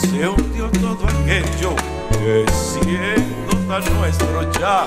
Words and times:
Se 0.00 0.28
hundió 0.28 0.70
todo 0.70 1.06
aquello 1.06 1.74
que 2.12 2.44
siendo 2.50 3.56
tan 3.68 3.84
nuestro 3.94 4.50
ya 4.52 4.84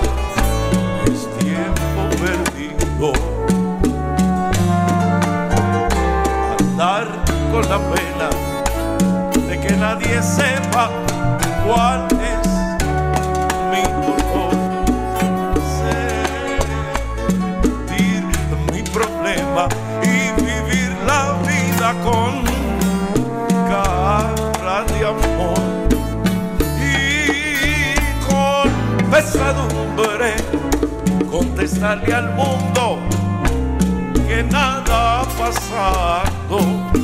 es 1.06 1.28
tiempo 1.38 2.08
perdido. 2.22 3.12
Andar 6.58 7.06
con 7.52 7.68
la 7.68 7.78
pena 7.90 8.44
que 9.66 9.76
nadie 9.76 10.22
sepa 10.22 10.90
cuál 11.66 12.06
es 12.20 12.23
pesadumbre 29.24 30.34
contestarle 31.30 32.14
al 32.14 32.34
mundo 32.34 32.98
que 34.28 34.42
nada 34.42 35.20
ha 35.20 35.24
pasado 35.24 37.03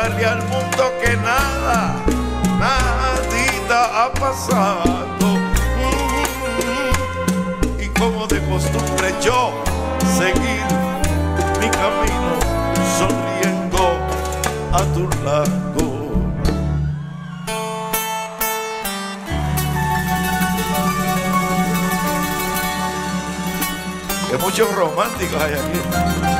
demostrarle 0.00 0.26
al 0.26 0.42
mundo 0.48 0.92
que 1.02 1.16
nada, 1.16 1.94
nada 2.58 3.20
ha 4.04 4.12
pasado. 4.12 5.38
Y 7.78 7.86
como 7.98 8.26
de 8.26 8.40
costumbre 8.48 9.14
yo 9.22 9.52
seguir 10.16 10.64
mi 11.60 11.68
camino 11.68 12.34
sonriendo 12.98 13.98
a 14.72 14.82
tu 14.94 15.08
lado. 15.24 15.90
Que 24.30 24.38
muchos 24.38 24.74
románticos 24.74 25.42
hay 25.42 25.54
aquí. 25.54 26.39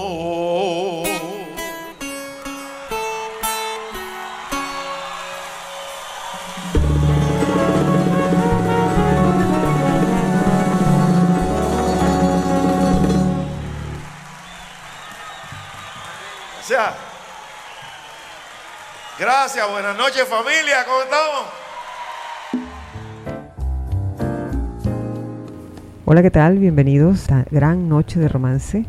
buenas 19.59 19.97
noches 19.97 20.23
familia, 20.23 20.85
¿cómo 20.85 21.01
estamos? 21.01 21.45
Hola, 26.05 26.21
¿qué 26.21 26.31
tal? 26.31 26.57
Bienvenidos 26.57 27.29
a 27.31 27.43
Gran 27.51 27.89
Noche 27.89 28.21
de 28.21 28.29
Romance, 28.29 28.85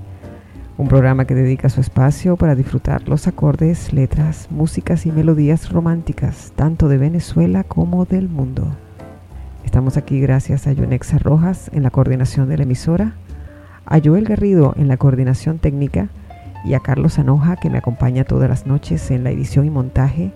un 0.79 0.87
programa 0.87 1.25
que 1.25 1.35
dedica 1.35 1.69
su 1.69 1.81
espacio 1.81 2.37
para 2.37 2.55
disfrutar 2.55 3.09
los 3.09 3.27
acordes, 3.27 3.93
letras, 3.93 4.47
músicas 4.51 5.05
y 5.05 5.11
melodías 5.11 5.69
románticas, 5.69 6.53
tanto 6.55 6.87
de 6.87 6.99
Venezuela 6.99 7.65
como 7.65 8.05
del 8.05 8.29
mundo. 8.29 8.69
Estamos 9.65 9.97
aquí 9.97 10.21
gracias 10.21 10.69
a 10.69 10.73
Yonexa 10.73 11.19
Rojas 11.19 11.71
en 11.73 11.83
la 11.83 11.91
coordinación 11.91 12.49
de 12.49 12.59
la 12.59 12.63
emisora, 12.63 13.15
a 13.85 13.99
Joel 13.99 14.27
Garrido 14.27 14.75
en 14.77 14.87
la 14.87 14.97
coordinación 14.97 15.59
técnica 15.59 16.09
y 16.65 16.75
a 16.75 16.81
Carlos 16.81 17.19
Anoja 17.19 17.57
que 17.57 17.69
me 17.69 17.79
acompaña 17.79 18.23
todas 18.23 18.49
las 18.49 18.65
noches 18.65 19.11
en 19.11 19.25
la 19.25 19.33
edición 19.33 19.67
y 19.67 19.71
montaje 19.71 20.33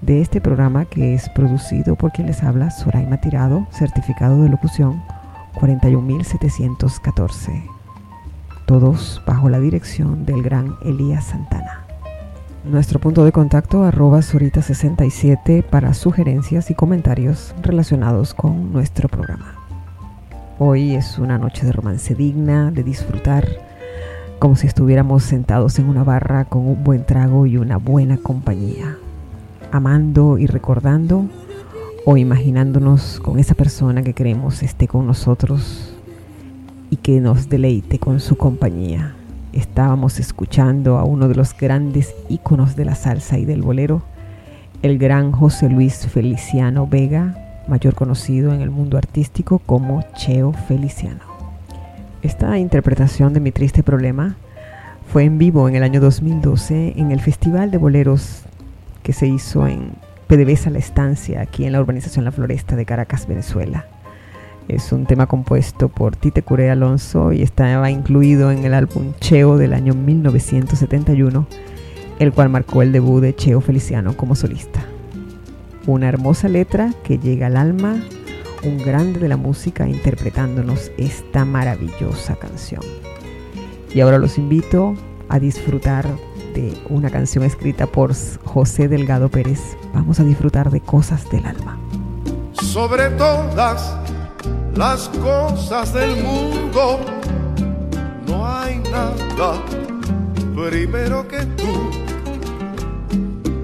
de 0.00 0.20
este 0.20 0.40
programa 0.40 0.84
que 0.84 1.14
es 1.14 1.28
producido 1.28 1.96
por 1.96 2.12
quien 2.12 2.26
les 2.26 2.42
habla 2.42 2.70
Soraima 2.70 3.20
Tirado, 3.20 3.66
certificado 3.70 4.42
de 4.42 4.48
locución 4.48 5.02
41714. 5.54 7.64
Todos 8.66 9.22
bajo 9.26 9.48
la 9.48 9.60
dirección 9.60 10.24
del 10.24 10.42
gran 10.42 10.74
Elías 10.84 11.24
Santana. 11.24 11.84
Nuestro 12.64 13.00
punto 13.00 13.24
de 13.24 13.32
contacto 13.32 13.84
arroba 13.84 14.18
Sorita67 14.18 15.62
para 15.62 15.94
sugerencias 15.94 16.70
y 16.70 16.74
comentarios 16.74 17.54
relacionados 17.62 18.34
con 18.34 18.72
nuestro 18.72 19.08
programa. 19.08 19.54
Hoy 20.58 20.94
es 20.94 21.18
una 21.18 21.38
noche 21.38 21.64
de 21.64 21.72
romance 21.72 22.14
digna, 22.14 22.70
de 22.70 22.82
disfrutar 22.82 23.46
como 24.38 24.56
si 24.56 24.66
estuviéramos 24.66 25.22
sentados 25.22 25.78
en 25.78 25.88
una 25.88 26.04
barra 26.04 26.46
con 26.46 26.66
un 26.66 26.84
buen 26.84 27.04
trago 27.04 27.46
y 27.46 27.56
una 27.56 27.76
buena 27.76 28.18
compañía, 28.18 28.96
amando 29.72 30.38
y 30.38 30.46
recordando 30.46 31.26
o 32.04 32.16
imaginándonos 32.16 33.20
con 33.20 33.38
esa 33.38 33.54
persona 33.54 34.02
que 34.02 34.14
queremos 34.14 34.62
esté 34.62 34.88
con 34.88 35.06
nosotros 35.06 35.94
y 36.90 36.96
que 36.96 37.20
nos 37.20 37.48
deleite 37.48 37.98
con 37.98 38.20
su 38.20 38.36
compañía 38.36 39.14
estábamos 39.52 40.20
escuchando 40.20 40.98
a 40.98 41.04
uno 41.04 41.28
de 41.28 41.34
los 41.34 41.56
grandes 41.56 42.14
íconos 42.28 42.76
de 42.76 42.84
la 42.84 42.94
salsa 42.94 43.38
y 43.38 43.44
del 43.44 43.62
bolero, 43.62 44.02
el 44.82 44.98
gran 44.98 45.32
José 45.32 45.68
Luis 45.68 46.06
Feliciano 46.06 46.86
Vega, 46.86 47.62
mayor 47.68 47.94
conocido 47.94 48.52
en 48.52 48.60
el 48.60 48.70
mundo 48.70 48.96
artístico 48.96 49.58
como 49.58 50.02
Cheo 50.14 50.52
Feliciano. 50.52 51.20
Esta 52.22 52.58
interpretación 52.58 53.32
de 53.32 53.40
Mi 53.40 53.50
Triste 53.50 53.82
Problema 53.82 54.36
fue 55.12 55.24
en 55.24 55.38
vivo 55.38 55.68
en 55.68 55.76
el 55.76 55.82
año 55.82 56.00
2012 56.00 56.94
en 56.96 57.10
el 57.10 57.20
Festival 57.20 57.70
de 57.70 57.78
Boleros 57.78 58.42
que 59.02 59.12
se 59.12 59.26
hizo 59.26 59.66
en 59.66 59.92
PDVSA 60.26 60.70
La 60.70 60.78
Estancia, 60.78 61.40
aquí 61.40 61.64
en 61.64 61.72
la 61.72 61.80
urbanización 61.80 62.24
La 62.24 62.32
Floresta 62.32 62.76
de 62.76 62.86
Caracas, 62.86 63.26
Venezuela. 63.26 63.86
Es 64.68 64.92
un 64.92 65.04
tema 65.04 65.26
compuesto 65.26 65.88
por 65.88 66.14
Tite 66.14 66.42
Curé 66.42 66.70
Alonso 66.70 67.32
y 67.32 67.42
estaba 67.42 67.90
incluido 67.90 68.52
en 68.52 68.64
el 68.64 68.74
álbum 68.74 69.14
Cheo 69.18 69.56
del 69.56 69.72
año 69.72 69.94
1971, 69.94 71.46
el 72.20 72.32
cual 72.32 72.50
marcó 72.50 72.82
el 72.82 72.92
debut 72.92 73.20
de 73.20 73.34
Cheo 73.34 73.60
Feliciano 73.60 74.16
como 74.16 74.36
solista. 74.36 74.80
Una 75.86 76.08
hermosa 76.08 76.48
letra 76.48 76.92
que 77.02 77.18
llega 77.18 77.48
al 77.48 77.56
alma, 77.56 77.96
un 78.62 78.78
grande 78.78 79.18
de 79.18 79.28
la 79.28 79.36
música 79.36 79.88
interpretándonos 79.88 80.92
esta 80.98 81.44
maravillosa 81.44 82.36
canción. 82.36 82.82
Y 83.92 84.00
ahora 84.00 84.18
los 84.18 84.38
invito 84.38 84.94
a 85.28 85.40
disfrutar 85.40 86.06
de 86.50 86.76
una 86.88 87.10
canción 87.10 87.44
escrita 87.44 87.86
por 87.86 88.12
José 88.44 88.88
Delgado 88.88 89.28
Pérez. 89.28 89.60
Vamos 89.94 90.20
a 90.20 90.24
disfrutar 90.24 90.70
de 90.70 90.80
cosas 90.80 91.28
del 91.30 91.46
alma. 91.46 91.78
Sobre 92.52 93.08
todas 93.10 93.94
las 94.74 95.08
cosas 95.08 95.92
del 95.92 96.22
mundo, 96.22 97.00
no 98.26 98.46
hay 98.46 98.78
nada 98.90 99.62
primero 100.54 101.26
que 101.26 101.44
tú. 101.56 101.90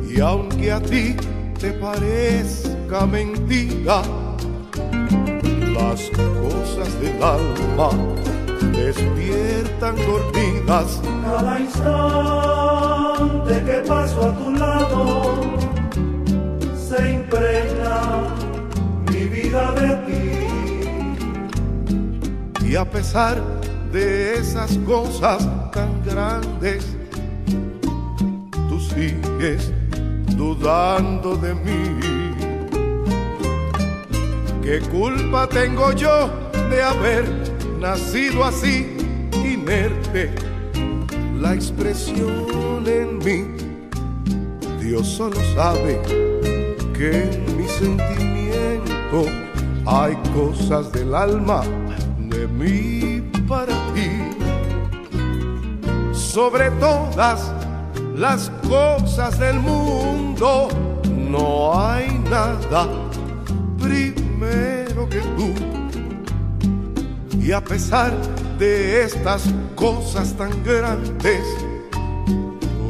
Y 0.09 0.21
aunque 0.21 0.73
a 0.73 0.81
ti 0.81 1.15
te 1.59 1.73
parezca 1.73 3.07
mentira, 3.07 4.03
las 5.75 6.11
cosas 6.11 7.01
del 7.01 7.23
alma 7.23 7.91
despiertan 8.73 9.97
dormidas. 9.97 11.01
Cada 11.25 11.61
instante 11.61 13.55
que 13.65 13.83
paso 13.89 14.29
a 14.29 14.33
tu 14.37 14.51
lado 14.53 15.35
se 16.77 17.13
impregna 17.13 18.01
mi 19.11 19.25
vida 19.27 19.73
de 19.73 19.97
ti 20.07 20.27
y 22.69 22.75
a 22.75 22.85
pesar 22.85 23.41
de 23.93 24.35
esas 24.35 24.77
cosas 24.79 25.49
tan 25.73 26.03
grandes, 26.05 26.85
tú 28.69 28.81
sigues 28.81 29.73
dudando 30.37 31.37
de 31.37 31.55
mí. 31.55 32.33
¿Qué 34.63 34.81
culpa 34.91 35.47
tengo 35.47 35.93
yo 35.93 36.29
de 36.69 36.83
haber 36.83 37.46
nacido 37.81 38.45
así, 38.45 38.97
inerte? 39.33 40.31
La 41.41 41.55
expresión 41.55 42.87
en 42.87 43.19
mí, 43.19 43.45
Dios 44.81 45.07
solo 45.07 45.37
sabe 45.55 46.01
que 46.95 47.25
en 47.25 47.57
mi 47.57 47.69
sentimiento 47.69 49.27
hay 49.85 50.17
cosas 50.35 50.91
del 50.93 51.15
alma 51.15 51.63
mí 52.59 53.23
para 53.49 53.73
ti. 53.95 54.11
Sobre 56.13 56.71
todas 56.73 57.53
las 58.15 58.51
cosas 58.69 59.39
del 59.39 59.59
mundo 59.61 60.69
no 61.07 61.79
hay 61.79 62.09
nada 62.31 62.89
primero 63.79 65.09
que 65.09 65.21
tú. 65.37 65.86
Y 67.47 67.53
a 67.53 67.63
pesar 67.63 68.11
de 68.59 69.05
estas 69.05 69.45
cosas 69.77 70.35
tan 70.37 70.51
grandes, 70.65 71.47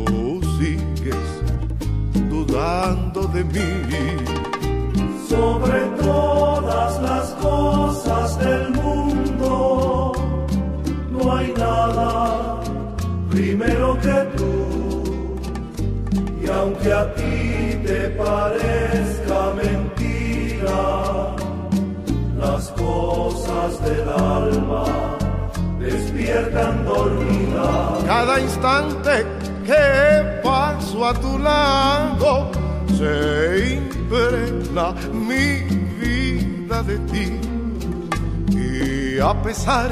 tú 0.06 0.40
sigues 0.58 1.26
dudando 2.30 3.26
de 3.26 3.44
mí. 3.44 4.16
Sobre 5.28 5.78
todas 6.02 7.02
las 7.02 7.28
cosas 7.32 8.38
del 8.38 8.70
mundo 8.70 10.12
no 11.10 11.36
hay 11.36 11.52
nada 11.52 12.58
primero 13.28 13.98
que 14.00 14.26
tú. 14.38 15.36
Y 16.42 16.48
aunque 16.48 16.92
a 16.94 17.14
ti 17.14 17.76
te 17.84 18.08
parezca 18.16 19.52
mentira, 19.54 19.85
cosas 23.46 23.80
del 23.84 24.08
alma 24.08 24.84
despiertan 25.78 26.84
dormida. 26.84 27.98
Cada 28.06 28.40
instante 28.40 29.26
que 29.64 30.40
paso 30.42 31.06
a 31.06 31.14
tu 31.14 31.38
lado 31.38 32.50
se 32.96 33.80
impregna 33.80 34.94
mi 35.12 35.62
vida 36.00 36.82
de 36.82 36.98
ti. 37.10 37.40
Y 38.50 39.18
a 39.20 39.34
pesar 39.42 39.90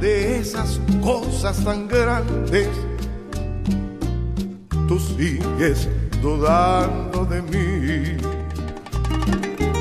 de 0.00 0.38
esas 0.40 0.80
cosas 1.02 1.62
tan 1.64 1.88
grandes, 1.88 2.68
tú 4.88 4.98
sigues 4.98 5.88
dudando 6.22 7.24
de 7.26 7.42
mí. 7.42 8.16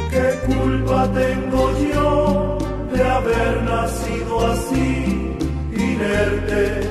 ¿Qué 0.09 0.39
culpa 0.45 1.09
tengo 1.11 1.71
yo 1.79 2.62
de 2.93 3.03
haber 3.03 3.63
nacido 3.63 4.51
así, 4.51 5.35
inerte, 5.75 6.89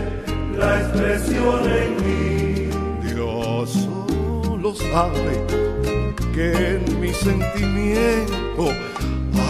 la 0.56 0.80
expresión 0.80 1.60
en 1.80 1.90
mí? 2.04 3.12
Dios 3.12 3.88
solo 4.44 4.74
sabe 4.74 5.46
que 6.34 6.76
en 6.76 7.00
mi 7.00 7.12
sentimiento 7.12 8.72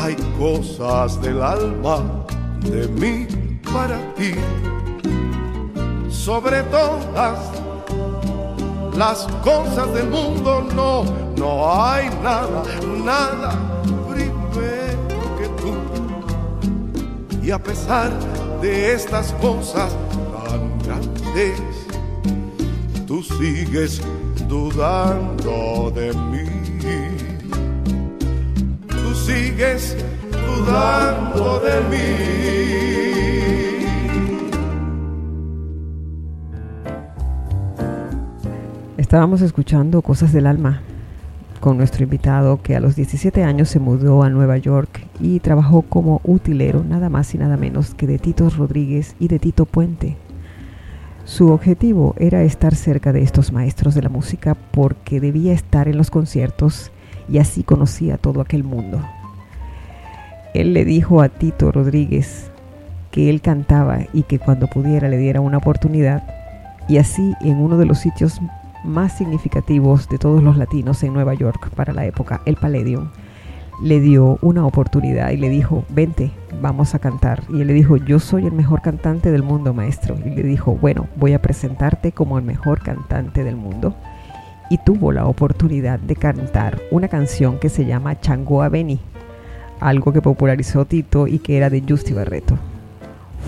hay 0.02 0.14
cosas 0.38 1.20
del 1.22 1.42
alma 1.42 2.24
de 2.60 2.86
mí 2.88 3.26
para 3.72 3.98
ti. 4.14 4.34
Sobre 6.10 6.62
todas 6.64 7.38
las 8.96 9.26
cosas 9.42 9.92
del 9.94 10.08
mundo 10.08 10.66
no, 10.74 11.04
no 11.36 11.72
hay 11.72 12.08
nada, 12.22 12.62
nada 13.04 13.71
A 17.52 17.58
pesar 17.58 18.10
de 18.62 18.94
estas 18.94 19.32
cosas 19.34 19.94
tan 20.32 20.78
grandes, 20.78 21.60
tú 23.06 23.22
sigues 23.22 24.00
dudando 24.48 25.92
de 25.94 26.14
mí. 26.14 26.48
Tú 28.88 29.14
sigues 29.14 29.98
dudando 30.30 31.60
de 31.60 31.80
mí. 31.90 32.32
Estábamos 38.96 39.42
escuchando 39.42 40.00
Cosas 40.00 40.32
del 40.32 40.46
Alma 40.46 40.80
con 41.60 41.76
nuestro 41.76 42.02
invitado 42.02 42.62
que 42.62 42.76
a 42.76 42.80
los 42.80 42.96
17 42.96 43.44
años 43.44 43.68
se 43.68 43.78
mudó 43.78 44.22
a 44.22 44.30
Nueva 44.30 44.56
York 44.56 45.01
y 45.22 45.38
trabajó 45.38 45.82
como 45.82 46.20
utilero 46.24 46.82
nada 46.82 47.08
más 47.08 47.32
y 47.34 47.38
nada 47.38 47.56
menos 47.56 47.94
que 47.94 48.08
de 48.08 48.18
Tito 48.18 48.50
Rodríguez 48.50 49.14
y 49.20 49.28
de 49.28 49.38
Tito 49.38 49.64
Puente. 49.64 50.16
Su 51.24 51.52
objetivo 51.52 52.16
era 52.18 52.42
estar 52.42 52.74
cerca 52.74 53.12
de 53.12 53.22
estos 53.22 53.52
maestros 53.52 53.94
de 53.94 54.02
la 54.02 54.08
música 54.08 54.56
porque 54.72 55.20
debía 55.20 55.52
estar 55.52 55.86
en 55.86 55.96
los 55.96 56.10
conciertos 56.10 56.90
y 57.28 57.38
así 57.38 57.62
conocía 57.62 58.18
todo 58.18 58.40
aquel 58.40 58.64
mundo. 58.64 59.00
Él 60.54 60.74
le 60.74 60.84
dijo 60.84 61.22
a 61.22 61.28
Tito 61.28 61.70
Rodríguez 61.70 62.50
que 63.12 63.30
él 63.30 63.40
cantaba 63.40 64.00
y 64.12 64.24
que 64.24 64.40
cuando 64.40 64.66
pudiera 64.66 65.08
le 65.08 65.18
diera 65.18 65.40
una 65.40 65.58
oportunidad 65.58 66.24
y 66.88 66.96
así 66.96 67.34
en 67.42 67.58
uno 67.58 67.78
de 67.78 67.86
los 67.86 67.98
sitios 67.98 68.40
más 68.82 69.16
significativos 69.16 70.08
de 70.08 70.18
todos 70.18 70.42
los 70.42 70.56
latinos 70.56 71.00
en 71.04 71.12
Nueva 71.12 71.34
York 71.34 71.70
para 71.76 71.92
la 71.92 72.04
época, 72.04 72.42
el 72.44 72.56
Palladium, 72.56 73.10
le 73.80 74.00
dio 74.00 74.38
una 74.42 74.66
oportunidad 74.66 75.30
y 75.30 75.36
le 75.36 75.48
dijo, 75.48 75.84
vente, 75.88 76.30
vamos 76.60 76.94
a 76.94 76.98
cantar. 76.98 77.42
Y 77.48 77.60
él 77.60 77.68
le 77.68 77.72
dijo, 77.72 77.96
yo 77.96 78.18
soy 78.18 78.46
el 78.46 78.52
mejor 78.52 78.82
cantante 78.82 79.30
del 79.30 79.42
mundo, 79.42 79.72
maestro. 79.72 80.16
Y 80.24 80.30
le 80.30 80.42
dijo, 80.42 80.76
bueno, 80.76 81.08
voy 81.16 81.32
a 81.32 81.42
presentarte 81.42 82.12
como 82.12 82.38
el 82.38 82.44
mejor 82.44 82.82
cantante 82.82 83.44
del 83.44 83.56
mundo. 83.56 83.94
Y 84.70 84.78
tuvo 84.78 85.12
la 85.12 85.26
oportunidad 85.26 85.98
de 85.98 86.16
cantar 86.16 86.80
una 86.90 87.08
canción 87.08 87.58
que 87.58 87.68
se 87.68 87.84
llama 87.84 88.20
Chango 88.20 88.68
Beni, 88.70 89.00
algo 89.80 90.12
que 90.12 90.22
popularizó 90.22 90.84
Tito 90.84 91.26
y 91.26 91.38
que 91.38 91.56
era 91.56 91.68
de 91.68 91.82
Justy 91.86 92.12
Barreto. 92.12 92.56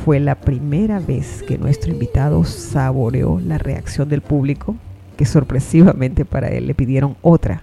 Fue 0.04 0.20
la 0.20 0.34
primera 0.34 0.98
vez 0.98 1.42
que 1.42 1.56
nuestro 1.56 1.92
invitado 1.92 2.44
saboreó 2.44 3.40
la 3.40 3.58
reacción 3.58 4.08
del 4.08 4.20
público 4.20 4.76
que 5.16 5.24
sorpresivamente 5.24 6.24
para 6.24 6.48
él 6.48 6.66
le 6.66 6.74
pidieron 6.74 7.16
otra 7.22 7.62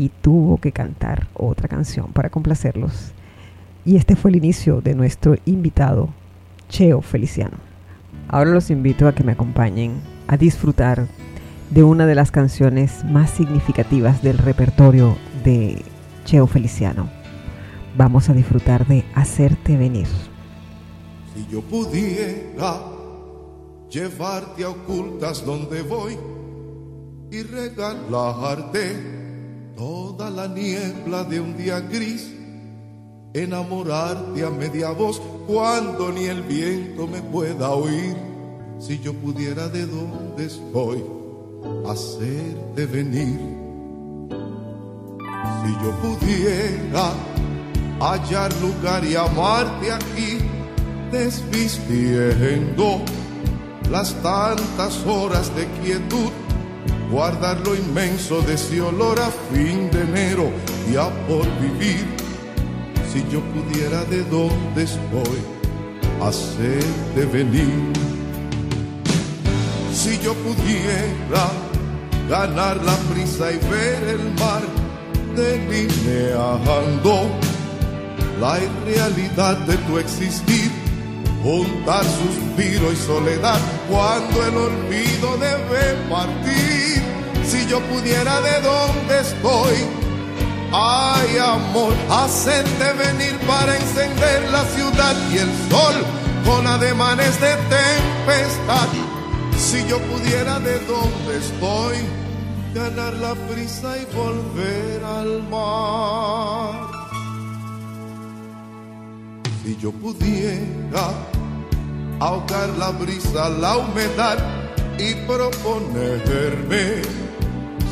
y 0.00 0.08
tuvo 0.08 0.56
que 0.56 0.72
cantar 0.72 1.28
otra 1.34 1.68
canción 1.68 2.06
para 2.14 2.30
complacerlos. 2.30 3.12
Y 3.84 3.96
este 3.96 4.16
fue 4.16 4.30
el 4.30 4.38
inicio 4.38 4.80
de 4.80 4.94
nuestro 4.94 5.36
invitado, 5.44 6.08
Cheo 6.70 7.02
Feliciano. 7.02 7.58
Ahora 8.26 8.50
los 8.50 8.70
invito 8.70 9.06
a 9.06 9.14
que 9.14 9.24
me 9.24 9.32
acompañen 9.32 10.00
a 10.26 10.38
disfrutar 10.38 11.06
de 11.68 11.82
una 11.82 12.06
de 12.06 12.14
las 12.14 12.30
canciones 12.30 13.04
más 13.04 13.28
significativas 13.28 14.22
del 14.22 14.38
repertorio 14.38 15.18
de 15.44 15.82
Cheo 16.24 16.46
Feliciano. 16.46 17.10
Vamos 17.94 18.30
a 18.30 18.32
disfrutar 18.32 18.86
de 18.86 19.04
Hacerte 19.14 19.76
venir. 19.76 20.06
Si 21.34 21.46
yo 21.52 21.60
pudiera 21.60 22.80
llevarte 23.90 24.64
a 24.64 24.70
ocultas 24.70 25.44
donde 25.44 25.82
voy, 25.82 26.16
y 27.30 27.42
regalarte 27.42 29.19
toda 29.76 30.30
la 30.30 30.46
niebla 30.46 31.24
de 31.24 31.40
un 31.40 31.56
día 31.56 31.80
gris, 31.80 32.30
enamorarte 33.32 34.44
a 34.44 34.50
media 34.50 34.90
voz 34.90 35.20
cuando 35.46 36.10
ni 36.12 36.24
el 36.26 36.42
viento 36.42 37.06
me 37.06 37.22
pueda 37.22 37.70
oír. 37.70 38.16
Si 38.78 38.98
yo 38.98 39.12
pudiera 39.14 39.68
de 39.68 39.86
donde 39.86 40.46
estoy 40.46 41.04
hacerte 41.86 42.86
venir, 42.86 43.38
si 45.62 45.72
yo 45.82 45.90
pudiera 46.00 47.12
hallar 48.00 48.50
lugar 48.60 49.04
y 49.04 49.14
amarte 49.14 49.92
aquí, 49.92 50.38
desvistiendo 51.12 53.00
las 53.90 54.14
tantas 54.22 55.04
horas 55.06 55.54
de 55.54 55.66
quietud 55.82 56.30
guardar 57.10 57.58
lo 57.60 57.74
inmenso 57.74 58.40
de 58.42 58.54
ese 58.54 58.80
olor 58.80 59.18
a 59.20 59.30
fin 59.52 59.90
de 59.90 60.02
enero 60.02 60.50
y 60.90 60.96
a 60.96 61.08
por 61.26 61.46
vivir. 61.60 62.06
Si 63.12 63.24
yo 63.30 63.40
pudiera 63.52 64.04
de 64.04 64.22
donde 64.24 64.84
estoy 64.84 65.60
hacerte 66.22 67.24
venir. 67.32 67.92
Si 69.92 70.18
yo 70.20 70.34
pudiera 70.34 71.50
ganar 72.28 72.76
la 72.84 72.96
prisa 73.12 73.50
y 73.52 73.58
ver 73.68 74.02
el 74.08 74.32
mar 74.34 74.62
delineando 75.34 77.28
la 78.40 78.58
irrealidad 78.58 79.56
de 79.66 79.76
tu 79.78 79.98
existir, 79.98 80.70
juntar 81.42 82.04
suspiro 82.04 82.92
y 82.92 82.96
soledad 82.96 83.58
cuando 83.88 84.46
el 84.46 84.56
olvido 84.56 85.36
debe 85.38 85.94
partir 86.08 86.99
si 87.50 87.66
yo 87.66 87.80
pudiera 87.80 88.40
de 88.40 88.60
donde 88.60 89.20
estoy. 89.20 89.76
Ay, 90.72 91.36
amor, 91.38 91.92
hacerte 92.08 92.92
venir 92.92 93.36
para 93.40 93.76
encender 93.76 94.48
la 94.52 94.64
ciudad 94.66 95.16
y 95.32 95.38
el 95.38 95.50
sol 95.68 95.96
con 96.44 96.64
ademanes 96.66 97.40
de 97.40 97.52
tempestad. 97.78 98.88
Si 99.58 99.84
yo 99.88 99.98
pudiera 99.98 100.60
de 100.60 100.78
donde 100.86 101.38
estoy, 101.38 101.96
ganar 102.72 103.14
la 103.14 103.34
prisa 103.34 103.96
y 103.98 104.04
volver 104.14 105.04
al 105.04 105.42
mar. 105.50 106.88
Si 109.64 109.76
yo 109.76 109.90
pudiera 109.90 111.10
ahogar 112.20 112.68
la 112.78 112.90
brisa, 112.90 113.48
la 113.48 113.76
humedad 113.76 114.38
y 114.98 115.14
proponerme 115.26 117.02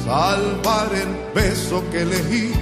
salvar 0.08 0.88
el 0.94 1.10
beso 1.34 1.84
que 1.90 2.00
elegí, 2.00 2.54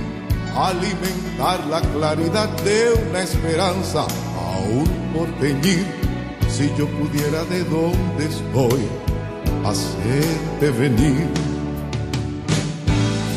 alimentar 0.57 1.65
la 1.67 1.81
claridad 1.81 2.49
de 2.65 2.93
una 3.09 3.23
esperanza 3.23 4.05
aún 4.51 4.89
por 5.15 5.29
teñir. 5.39 5.87
Si 6.49 6.69
yo 6.77 6.89
pudiera 6.99 7.45
de 7.45 7.63
donde 7.65 8.25
estoy, 8.25 8.89
hacerte 9.65 10.71
venir. 10.77 11.29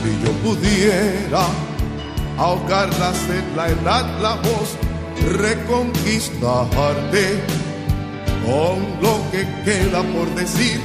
Si 0.01 0.09
yo 0.25 0.31
pudiera 0.43 1.45
ahogar 2.37 2.89
la 2.99 3.13
sed, 3.13 3.43
la 3.55 3.69
edad, 3.69 4.19
la 4.21 4.35
voz, 4.37 4.75
reconquistarte 5.37 7.43
con 8.43 8.75
lo 9.03 9.21
que 9.31 9.45
queda 9.65 10.01
por 10.01 10.27
decir, 10.33 10.81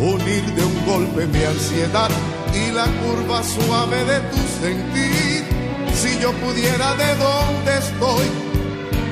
unir 0.00 0.44
de 0.56 0.64
un 0.64 0.86
golpe 0.86 1.24
mi 1.26 1.44
ansiedad 1.44 2.10
y 2.54 2.70
la 2.72 2.84
curva 2.84 3.42
suave 3.42 4.04
de 4.04 4.20
tu 4.30 4.36
sentir. 4.60 5.44
Si 5.94 6.18
yo 6.20 6.32
pudiera 6.32 6.94
de 6.94 7.14
donde 7.16 7.78
estoy, 7.78 8.26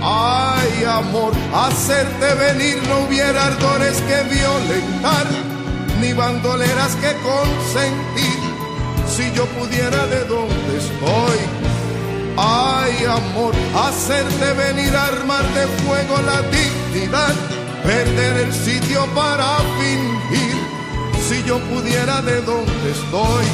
ay 0.02 0.84
amor, 0.84 1.32
hacerte 1.52 2.34
venir 2.34 2.80
no 2.88 3.06
hubiera 3.06 3.46
ardores 3.46 4.00
que 4.02 4.22
violentar, 4.34 5.26
ni 6.00 6.12
bandoleras 6.12 6.94
que 6.96 7.12
consentir. 7.22 8.38
Si 9.08 9.32
yo 9.32 9.46
pudiera 9.46 10.06
de 10.06 10.24
donde 10.24 10.78
estoy, 10.78 11.38
ay 12.36 13.04
amor, 13.04 13.54
hacerte 13.74 14.52
venir 14.52 14.94
armar 14.94 15.44
de 15.54 15.66
fuego 15.82 16.20
la 16.22 16.42
dignidad, 16.42 17.34
perder 17.82 18.36
el 18.46 18.52
sitio 18.52 19.06
para 19.14 19.56
fingir 19.78 20.75
si 21.28 21.42
yo 21.42 21.58
pudiera 21.58 22.22
de 22.22 22.40
donde 22.42 22.90
estoy. 22.90 23.46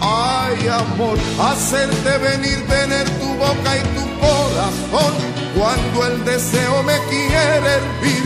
Ay, 0.00 0.68
amor, 0.68 1.18
hacerte 1.38 2.18
venir, 2.18 2.66
tener 2.66 3.08
tu 3.20 3.28
boca 3.34 3.76
y 3.76 3.82
tu 3.96 4.04
corazón 4.20 5.14
cuando 5.56 6.06
el 6.06 6.24
deseo 6.24 6.82
me 6.82 6.98
quiere 7.10 7.74
hervir. 7.76 8.24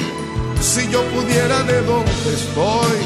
Si 0.61 0.89
yo 0.89 1.03
pudiera 1.07 1.63
de 1.65 1.83
donde 1.83 2.35
estoy. 2.35 2.99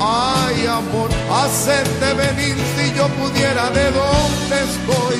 Ay, 0.00 0.66
amor, 0.66 1.10
hacerte 1.30 2.14
venir 2.14 2.56
si 2.74 2.92
yo 2.96 3.06
pudiera 3.20 3.70
de 3.70 3.90
donde 3.90 4.56
estoy. 4.70 5.18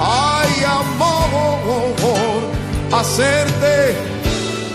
Ay, 0.00 0.64
amor, 0.64 2.40
hacerte, 2.92 3.94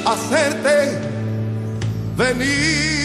hacerte 0.05 0.99
venir 2.17 3.02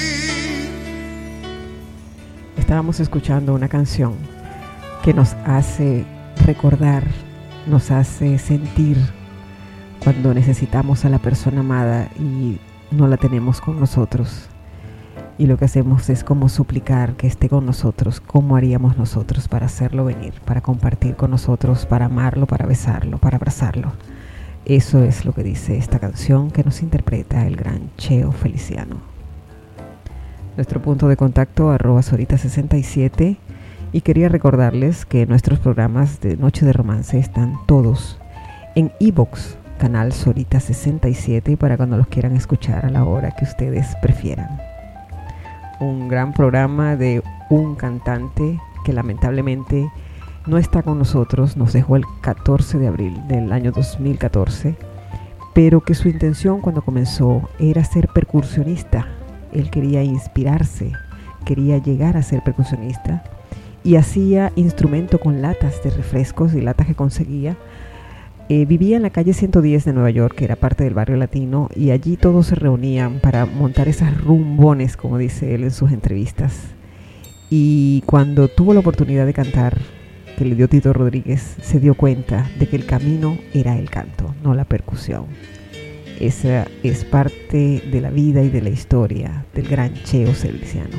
estábamos 2.68 3.00
escuchando 3.00 3.54
una 3.54 3.66
canción 3.66 4.12
que 5.02 5.14
nos 5.14 5.32
hace 5.46 6.04
recordar, 6.44 7.02
nos 7.66 7.90
hace 7.90 8.36
sentir 8.36 8.98
cuando 10.04 10.34
necesitamos 10.34 11.06
a 11.06 11.08
la 11.08 11.18
persona 11.18 11.60
amada 11.60 12.10
y 12.20 12.58
no 12.90 13.08
la 13.08 13.16
tenemos 13.16 13.62
con 13.62 13.80
nosotros. 13.80 14.50
Y 15.38 15.46
lo 15.46 15.56
que 15.56 15.64
hacemos 15.64 16.10
es 16.10 16.22
como 16.22 16.50
suplicar 16.50 17.14
que 17.14 17.26
esté 17.26 17.48
con 17.48 17.64
nosotros, 17.64 18.20
cómo 18.20 18.54
haríamos 18.54 18.98
nosotros 18.98 19.48
para 19.48 19.64
hacerlo 19.64 20.04
venir, 20.04 20.34
para 20.44 20.60
compartir 20.60 21.16
con 21.16 21.30
nosotros, 21.30 21.86
para 21.86 22.04
amarlo, 22.04 22.44
para 22.44 22.66
besarlo, 22.66 23.16
para 23.16 23.38
abrazarlo. 23.38 23.94
Eso 24.66 25.02
es 25.02 25.24
lo 25.24 25.32
que 25.32 25.42
dice 25.42 25.78
esta 25.78 26.00
canción 26.00 26.50
que 26.50 26.64
nos 26.64 26.82
interpreta 26.82 27.46
el 27.46 27.56
gran 27.56 27.90
Cheo 27.96 28.30
Feliciano. 28.30 29.17
Nuestro 30.58 30.82
punto 30.82 31.06
de 31.06 31.16
contacto 31.16 31.70
arroba 31.70 32.00
Sorita67 32.00 33.36
y 33.92 34.00
quería 34.00 34.28
recordarles 34.28 35.06
que 35.06 35.24
nuestros 35.24 35.60
programas 35.60 36.20
de 36.20 36.36
Noche 36.36 36.66
de 36.66 36.72
Romance 36.72 37.16
están 37.16 37.54
todos 37.66 38.18
en 38.74 38.90
iBox, 38.98 39.56
canal 39.78 40.10
Sorita67 40.10 41.56
para 41.56 41.76
cuando 41.76 41.96
los 41.96 42.08
quieran 42.08 42.34
escuchar 42.34 42.84
a 42.84 42.90
la 42.90 43.04
hora 43.04 43.36
que 43.36 43.44
ustedes 43.44 43.86
prefieran. 44.02 44.60
Un 45.78 46.08
gran 46.08 46.32
programa 46.32 46.96
de 46.96 47.22
un 47.50 47.76
cantante 47.76 48.58
que 48.84 48.92
lamentablemente 48.92 49.88
no 50.48 50.58
está 50.58 50.82
con 50.82 50.98
nosotros, 50.98 51.56
nos 51.56 51.72
dejó 51.72 51.94
el 51.94 52.02
14 52.20 52.78
de 52.78 52.88
abril 52.88 53.16
del 53.28 53.52
año 53.52 53.70
2014, 53.70 54.74
pero 55.54 55.82
que 55.82 55.94
su 55.94 56.08
intención 56.08 56.60
cuando 56.60 56.82
comenzó 56.82 57.48
era 57.60 57.84
ser 57.84 58.08
percusionista. 58.08 59.06
Él 59.52 59.70
quería 59.70 60.02
inspirarse, 60.02 60.92
quería 61.44 61.78
llegar 61.78 62.16
a 62.16 62.22
ser 62.22 62.42
percusionista 62.42 63.24
y 63.84 63.96
hacía 63.96 64.52
instrumento 64.56 65.18
con 65.18 65.40
latas 65.40 65.82
de 65.82 65.90
refrescos 65.90 66.54
y 66.54 66.60
latas 66.60 66.86
que 66.86 66.94
conseguía. 66.94 67.56
Eh, 68.50 68.64
vivía 68.64 68.96
en 68.96 69.02
la 69.02 69.10
calle 69.10 69.34
110 69.34 69.84
de 69.84 69.92
Nueva 69.92 70.10
York, 70.10 70.34
que 70.34 70.44
era 70.44 70.56
parte 70.56 70.84
del 70.84 70.94
barrio 70.94 71.16
latino, 71.16 71.68
y 71.76 71.90
allí 71.90 72.16
todos 72.16 72.46
se 72.46 72.54
reunían 72.54 73.20
para 73.20 73.44
montar 73.44 73.88
esas 73.88 74.18
rumbones, 74.22 74.96
como 74.96 75.18
dice 75.18 75.54
él 75.54 75.64
en 75.64 75.70
sus 75.70 75.92
entrevistas. 75.92 76.54
Y 77.50 78.02
cuando 78.06 78.48
tuvo 78.48 78.74
la 78.74 78.80
oportunidad 78.80 79.26
de 79.26 79.34
cantar, 79.34 79.78
que 80.36 80.44
le 80.44 80.54
dio 80.54 80.68
Tito 80.68 80.92
Rodríguez, 80.92 81.56
se 81.60 81.80
dio 81.80 81.94
cuenta 81.94 82.48
de 82.58 82.68
que 82.68 82.76
el 82.76 82.86
camino 82.86 83.36
era 83.52 83.76
el 83.76 83.90
canto, 83.90 84.34
no 84.42 84.54
la 84.54 84.64
percusión. 84.64 85.26
Esa 86.20 86.66
es 86.82 87.04
parte 87.04 87.80
de 87.92 88.00
la 88.00 88.10
vida 88.10 88.42
y 88.42 88.48
de 88.48 88.60
la 88.60 88.70
historia 88.70 89.46
del 89.54 89.68
gran 89.68 89.94
Cheo 90.02 90.34
Celiciano. 90.34 90.96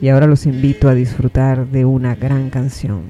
Y 0.00 0.08
ahora 0.08 0.28
los 0.28 0.46
invito 0.46 0.88
a 0.88 0.94
disfrutar 0.94 1.66
de 1.66 1.84
una 1.84 2.14
gran 2.14 2.48
canción. 2.48 3.02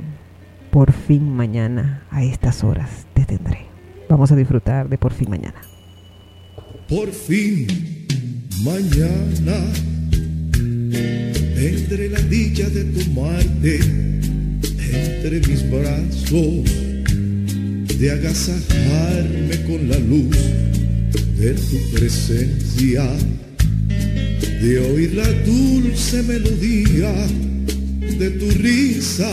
Por 0.71 0.93
fin 0.93 1.31
mañana 1.31 2.05
a 2.11 2.25
estas 2.25 2.65
horas 2.65 3.07
te 3.13 3.27
tendré. 3.27 3.67
Vamos 4.09 4.33
a 4.33 4.37
disfrutar 4.37 4.89
de 4.89 4.97
Por 4.97 5.13
fin 5.13 5.29
mañana. 5.29 5.61
Por 6.89 7.11
fin 7.11 7.67
mañana 8.65 9.59
tendré 11.55 12.09
la 12.09 12.21
dicha 12.21 12.67
de 12.71 12.85
tomarte 12.85 13.79
entre 14.93 15.47
mis 15.47 15.71
brazos, 15.71 16.65
de 17.99 18.11
agasajarme 18.11 19.63
con 19.67 19.87
la 19.87 19.99
luz 19.99 20.71
de 21.39 21.55
tu 21.55 21.91
presencia 21.93 23.05
de 24.61 24.79
oír 24.79 25.15
la 25.15 25.31
dulce 25.45 26.23
melodía 26.23 27.13
de 28.19 28.31
tu 28.31 28.51
risa. 28.51 29.31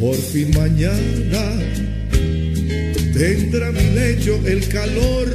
Por 0.00 0.16
fin 0.16 0.50
mañana 0.56 1.44
tendrá 3.12 3.70
mi 3.70 3.94
lecho 3.94 4.40
el 4.46 4.66
calor 4.66 5.28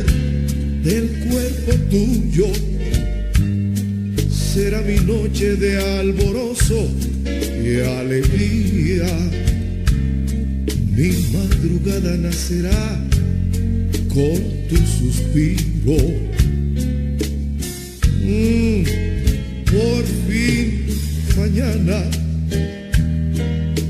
del 0.84 1.08
cuerpo 1.30 1.72
tuyo. 1.90 2.48
Será 4.30 4.82
mi 4.82 4.96
noche 4.98 5.56
de 5.56 5.78
alborozo 6.00 6.90
y 7.64 7.80
alegría. 7.80 9.45
Mi 10.96 11.12
madrugada 11.34 12.16
nacerá 12.16 13.06
con 14.08 14.40
tu 14.70 14.78
suspiro. 14.78 16.00
Mm, 18.24 18.84
por 19.66 20.04
fin 20.26 20.86
mañana 21.36 22.02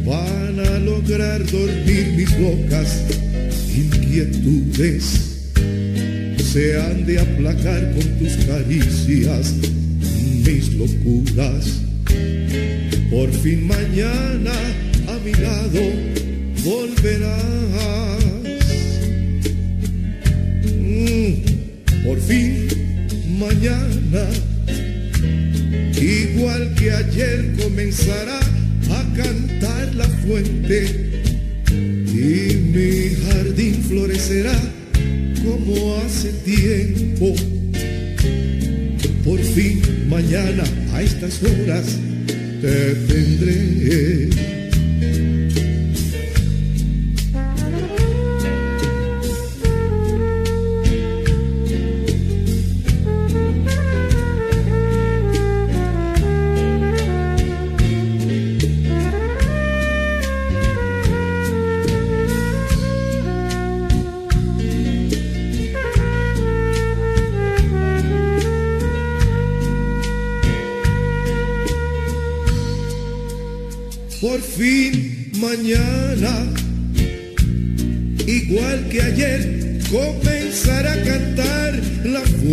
van 0.04 0.60
a 0.60 0.80
lograr 0.80 1.46
dormir 1.46 2.08
mis 2.18 2.40
locas 2.40 3.04
inquietudes. 3.78 5.04
Se 6.52 6.82
han 6.82 7.06
de 7.06 7.20
aplacar 7.20 7.92
con 7.94 8.18
tus 8.18 8.34
caricias 8.48 9.54
mis 10.44 10.74
locuras. 10.74 11.82
Por 13.12 13.32
fin 13.32 13.68
mañana 13.68 14.54
a 15.08 15.20
mi 15.24 15.34
lado 15.34 16.25
volverás. 16.66 17.46
por 22.04 22.20
fin 22.22 22.68
mañana, 23.40 24.26
igual 26.00 26.74
que 26.76 26.92
ayer 26.92 27.54
comenzará 27.62 28.40
a 28.40 29.14
cantar 29.16 29.96
la 29.96 30.08
fuente 30.24 31.12
y 31.72 32.56
mi 32.74 33.16
jardín 33.26 33.84
florecerá 33.88 34.58
como 35.44 35.98
hace 35.98 36.30
tiempo. 36.46 37.34
Por 39.24 39.40
fin 39.40 39.82
mañana 40.08 40.64
a 40.94 41.02
estas 41.02 41.42
horas 41.44 41.86
te 42.62 42.96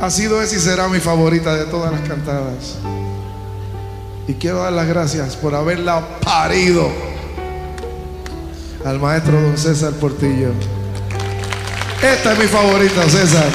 ha 0.00 0.10
sido 0.10 0.42
es 0.42 0.52
y 0.52 0.60
será 0.60 0.88
mi 0.88 1.00
favorita 1.00 1.54
de 1.56 1.64
todas 1.64 1.92
las 1.92 2.00
cantadas. 2.08 2.76
Y 4.28 4.34
quiero 4.34 4.58
dar 4.58 4.72
las 4.72 4.86
gracias 4.86 5.36
por 5.36 5.54
haberla 5.54 6.18
parido 6.20 6.90
al 8.84 8.98
maestro 8.98 9.40
don 9.40 9.56
César 9.56 9.92
Portillo. 9.94 10.50
Esta 12.02 12.32
es 12.32 12.38
mi 12.38 12.46
favorita, 12.46 13.08
César. 13.08 13.50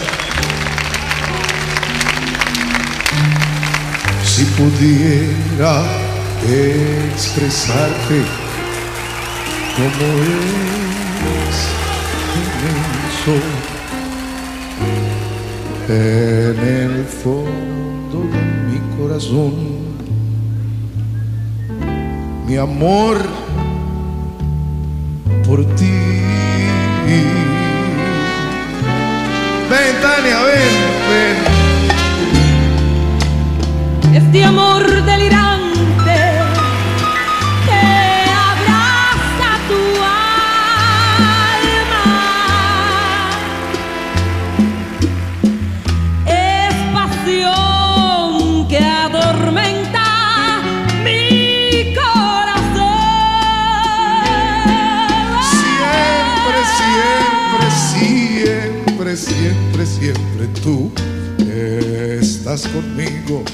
si 4.42 4.46
pudiera 4.46 5.84
expresarte 7.14 8.24
como 9.76 10.08
es 11.50 11.72
en 15.90 16.60
el 16.60 17.06
fondo 17.06 18.20
de 18.32 18.42
mi 18.70 18.80
corazón 18.98 19.54
mi 22.48 22.58
amor 22.58 23.18
por 25.48 25.64
ti. 25.76 25.92
Ven 29.70 29.96
Tania 30.02 30.40
ven. 30.44 30.74
Ven 34.12 34.16
este 34.16 34.44
amor 34.44 34.84
delirante 35.06 35.61
conmigo 62.60 63.46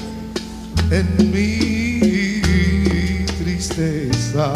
en 0.90 1.30
mi 1.30 2.42
tristeza. 3.38 4.52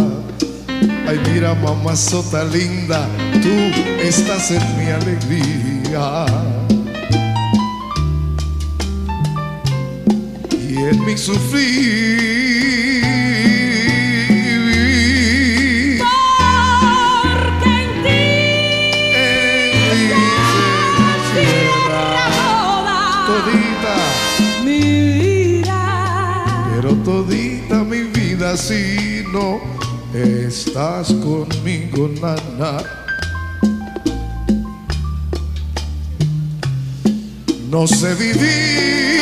Ay, 1.06 1.20
mira, 1.32 1.54
mamá 1.54 1.94
sota 1.94 2.42
linda, 2.44 3.06
tú 3.40 3.54
estás 4.02 4.50
en 4.50 4.62
mi 4.76 4.90
alegría. 4.90 6.26
Y 10.68 10.76
en 10.76 11.04
mi 11.04 11.16
sufrir. 11.16 12.91
Todita 27.04 27.82
mi 27.84 28.02
vida 28.02 28.56
si 28.56 29.24
no 29.32 29.60
estás 30.14 31.12
conmigo, 31.14 32.08
nana. 32.20 32.82
No 37.70 37.86
sé 37.86 38.14
vivir. 38.14 39.21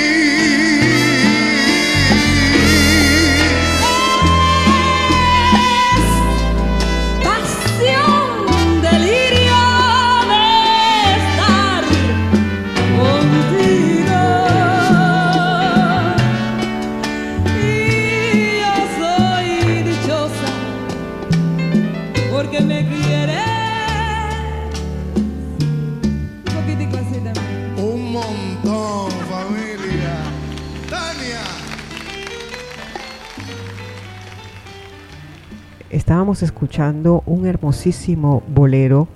Estábamos 36.10 36.42
escuchando 36.42 37.22
un 37.24 37.46
hermosísimo 37.46 38.42
bolero 38.52 39.06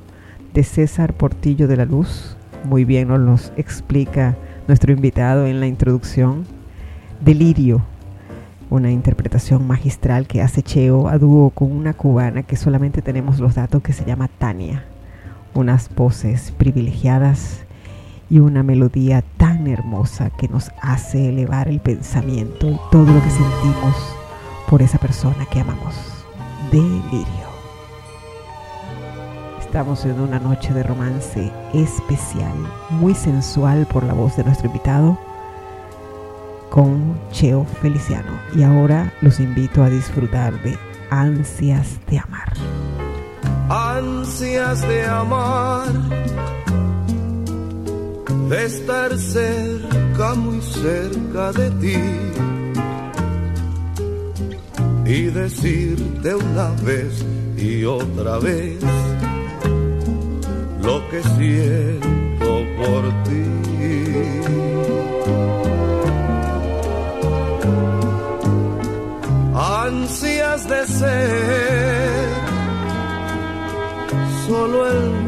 de 0.52 0.62
César 0.62 1.12
Portillo 1.12 1.66
de 1.66 1.76
la 1.76 1.87
Luz. 1.87 2.37
Muy 2.62 2.85
bien 2.85 3.09
nos 3.09 3.18
los 3.18 3.52
explica 3.57 4.37
nuestro 4.68 4.92
invitado 4.92 5.44
en 5.44 5.59
la 5.59 5.66
introducción. 5.66 6.44
Delirio, 7.20 7.83
una 8.70 8.92
interpretación 8.92 9.66
magistral 9.66 10.28
que 10.28 10.40
hace 10.40 10.62
Cheo 10.62 11.09
a 11.09 11.18
dúo 11.18 11.50
con 11.50 11.72
una 11.72 11.94
cubana 11.94 12.44
que 12.44 12.54
solamente 12.54 13.02
tenemos 13.02 13.40
los 13.40 13.57
datos 13.57 13.83
que 13.83 13.92
se 13.92 14.04
llama 14.04 14.28
Tania. 14.28 14.85
Unas 15.52 15.92
voces 15.92 16.52
privilegiadas 16.52 17.64
y 18.30 18.38
una 18.38 18.62
melodía 18.62 19.24
tan 19.37 19.66
hermosa 19.66 20.30
que 20.30 20.46
nos 20.46 20.70
hace 20.80 21.30
elevar 21.30 21.66
el 21.66 21.80
pensamiento 21.80 22.70
y 22.70 22.78
todo 22.92 23.12
lo 23.12 23.20
que 23.20 23.30
sentimos 23.30 24.16
por 24.70 24.80
esa 24.80 24.98
persona 24.98 25.44
que 25.46 25.59
amamos. 25.59 26.13
Delirio. 26.75 27.55
Estamos 29.61 30.05
en 30.07 30.19
una 30.19 30.41
noche 30.41 30.75
de 30.75 30.83
romance 30.83 31.53
especial, 31.73 32.53
muy 32.91 33.15
sensual 33.15 33.87
por 33.87 34.03
la 34.03 34.13
voz 34.13 34.37
de 34.37 34.43
nuestro 34.43 34.67
invitado, 34.67 35.17
con 36.71 37.17
Cheo 37.31 37.65
Feliciano. 37.81 38.33
Y 38.57 38.65
ahora 38.65 39.13
los 39.21 39.39
invito 39.39 39.85
a 39.85 39.89
disfrutar 39.89 40.61
de 40.65 40.77
Ansias 41.11 42.01
de 42.09 42.19
Amar. 42.19 42.53
ansias 43.71 44.81
de 44.89 45.07
amar, 45.07 45.93
de 48.49 48.65
estar 48.65 49.17
cerca, 49.17 50.35
muy 50.35 50.61
cerca 50.61 51.53
de 51.53 51.71
ti 51.71 52.54
y 55.07 55.25
decirte 55.25 56.35
una 56.35 56.71
vez 56.83 57.25
y 57.57 57.85
otra 57.85 58.38
vez 58.38 58.79
lo 60.83 61.09
que 61.11 61.23
siento 61.23 62.64
por 62.79 63.03
ti. 63.25 63.45
Ansias 69.55 70.69
de 70.69 70.87
ser 70.87 72.29
solo 74.47 74.87
el 74.90 75.24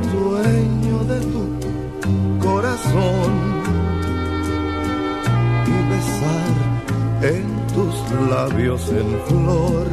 labios 8.31 8.89
en 8.89 9.09
flor, 9.27 9.87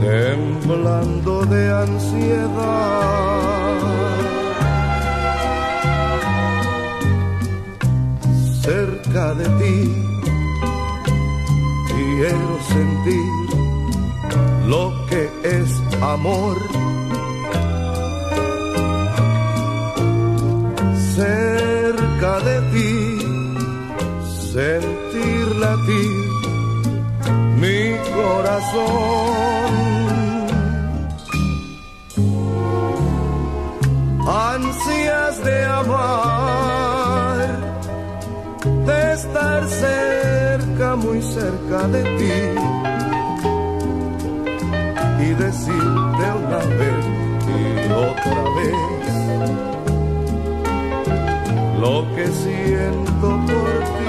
temblando 0.00 1.44
de 1.46 1.72
ansiedad. 1.72 3.10
Cerca 8.62 9.34
de 9.34 9.46
ti 9.60 10.10
quiero 11.88 12.58
sentir 12.74 13.30
lo 14.68 14.92
que 15.08 15.22
es 15.42 15.70
amor. 16.00 16.56
Cerca 21.14 22.40
de 22.40 22.56
ti, 22.72 23.18
sentir 24.52 25.56
latir 25.56 26.19
corazón. 28.22 29.70
Ansias 34.52 35.44
de 35.44 35.64
amar, 35.64 37.38
de 38.86 39.12
estar 39.12 39.60
cerca, 39.68 40.96
muy 40.96 41.20
cerca 41.22 41.88
de 41.88 42.02
ti 42.18 42.38
y 45.26 45.28
decirte 45.34 46.24
una 46.44 46.62
vez 46.80 47.04
y 47.56 47.60
otra 48.06 48.42
vez 48.56 48.80
lo 51.80 51.94
que 52.14 52.26
siento 52.26 53.28
por 53.46 53.70
ti. 53.94 53.99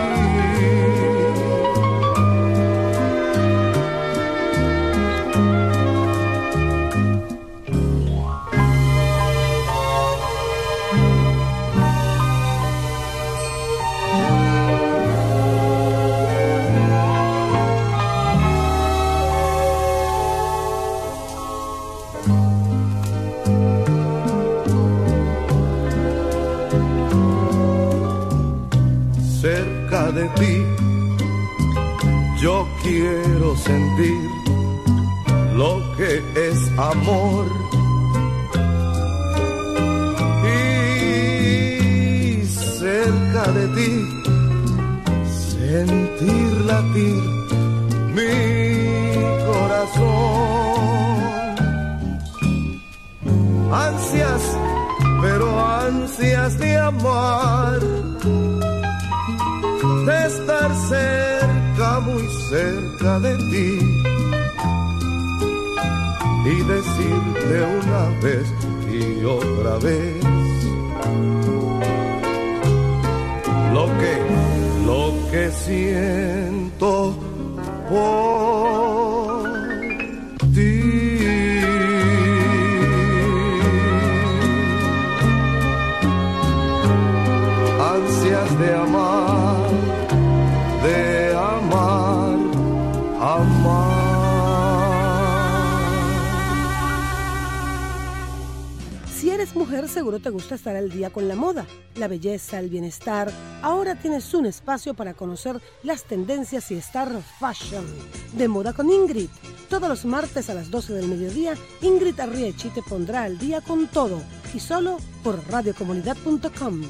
Gusta 100.51 100.69
estar 100.69 100.75
al 100.75 100.89
día 100.89 101.11
con 101.11 101.29
la 101.29 101.35
moda, 101.35 101.65
la 101.95 102.09
belleza, 102.09 102.59
el 102.59 102.67
bienestar. 102.67 103.31
Ahora 103.61 103.95
tienes 103.95 104.33
un 104.33 104.45
espacio 104.45 104.93
para 104.93 105.13
conocer 105.13 105.61
las 105.81 106.03
tendencias 106.03 106.71
y 106.71 106.75
estar 106.75 107.09
fashion. 107.39 107.85
De 108.33 108.49
moda 108.49 108.73
con 108.73 108.91
Ingrid. 108.91 109.29
Todos 109.69 109.87
los 109.87 110.03
martes 110.03 110.49
a 110.49 110.53
las 110.53 110.69
12 110.69 110.93
del 110.93 111.07
mediodía, 111.07 111.53
Ingrid 111.81 112.19
Arriechi 112.19 112.67
te 112.69 112.81
pondrá 112.81 113.23
al 113.23 113.37
día 113.37 113.61
con 113.61 113.87
todo 113.87 114.21
y 114.53 114.59
solo 114.59 114.97
por 115.23 115.39
radiocomunidad.com. 115.49 116.81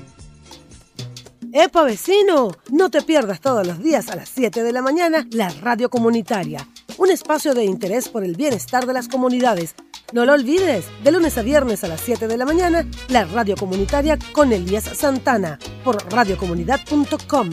¡Epa 1.54 1.84
vecino! 1.84 2.52
No 2.72 2.90
te 2.90 3.04
pierdas 3.04 3.42
todos 3.42 3.68
los 3.68 3.78
días 3.84 4.10
a 4.10 4.16
las 4.16 4.30
7 4.30 4.64
de 4.64 4.72
la 4.72 4.82
mañana 4.82 5.28
la 5.30 5.50
radio 5.50 5.92
comunitaria, 5.92 6.68
un 6.98 7.12
espacio 7.12 7.54
de 7.54 7.66
interés 7.66 8.10
por 8.10 8.24
el 8.24 8.36
bienestar 8.36 8.88
de 8.88 8.94
las 8.94 9.08
comunidades. 9.08 9.76
No 10.12 10.26
lo 10.26 10.34
olvides, 10.34 10.86
de 11.04 11.12
lunes 11.12 11.38
a 11.38 11.42
viernes 11.42 11.86
a 11.86 11.88
las 11.88 12.02
7 12.02 12.28
de 12.28 12.38
la 12.38 12.46
mañana, 12.46 12.86
la 13.08 13.24
radio 13.24 13.56
comunitaria 13.56 14.20
con 14.34 14.52
Elías 14.52 14.84
Santana 14.84 15.58
por 15.86 16.04
radiocomunidad.com. 16.12 17.50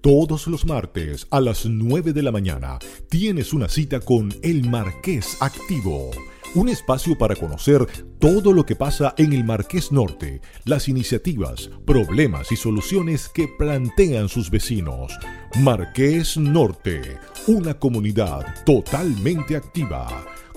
Todos 0.00 0.46
los 0.46 0.64
martes 0.64 1.26
a 1.30 1.40
las 1.40 1.66
9 1.66 2.14
de 2.14 2.22
la 2.22 2.32
mañana 2.32 2.78
tienes 3.10 3.52
una 3.52 3.68
cita 3.68 4.00
con 4.00 4.32
El 4.42 4.66
Marqués 4.70 5.36
Activo, 5.40 6.10
un 6.56 6.68
espacio 6.70 7.16
para 7.16 7.36
conocer 7.36 7.86
todo 8.18 8.52
lo 8.52 8.64
que 8.64 8.74
pasa 8.74 9.14
en 9.18 9.34
el 9.34 9.44
Marqués 9.44 9.92
Norte, 9.92 10.40
las 10.64 10.88
iniciativas, 10.88 11.70
problemas 11.84 12.50
y 12.50 12.56
soluciones 12.56 13.28
que 13.28 13.46
plantean 13.46 14.30
sus 14.30 14.50
vecinos. 14.50 15.12
Marqués 15.60 16.38
Norte, 16.38 17.18
una 17.46 17.74
comunidad 17.74 18.64
totalmente 18.64 19.54
activa, 19.54 20.08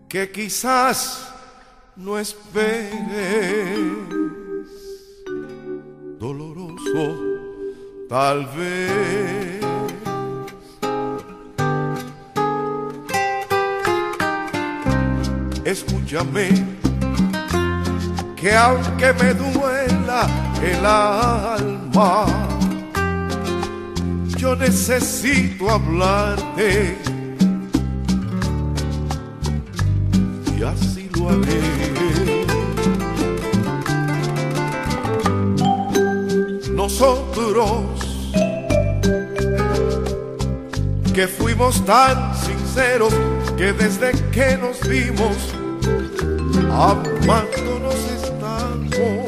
que 0.10 0.32
quizás 0.32 1.32
no 1.96 2.18
esperes. 2.18 2.92
Doloroso, 6.20 7.16
tal 8.10 8.46
vez. 8.48 9.62
Escúchame 15.64 16.50
que 18.36 18.54
aunque 18.54 19.14
me 19.14 19.34
duela 19.34 20.28
el 20.62 20.86
alma, 20.86 22.26
yo 24.42 24.56
necesito 24.56 25.70
hablarte. 25.70 26.98
Y 30.58 30.64
así 30.64 31.08
lo 31.16 31.30
haré. 31.30 31.62
Nosotros 36.74 37.84
que 41.14 41.28
fuimos 41.28 41.86
tan 41.86 42.34
sinceros 42.36 43.14
que 43.56 43.74
desde 43.74 44.12
que 44.32 44.58
nos 44.58 44.82
vimos 44.90 45.38
amándonos 46.72 47.96
estamos. 48.24 49.22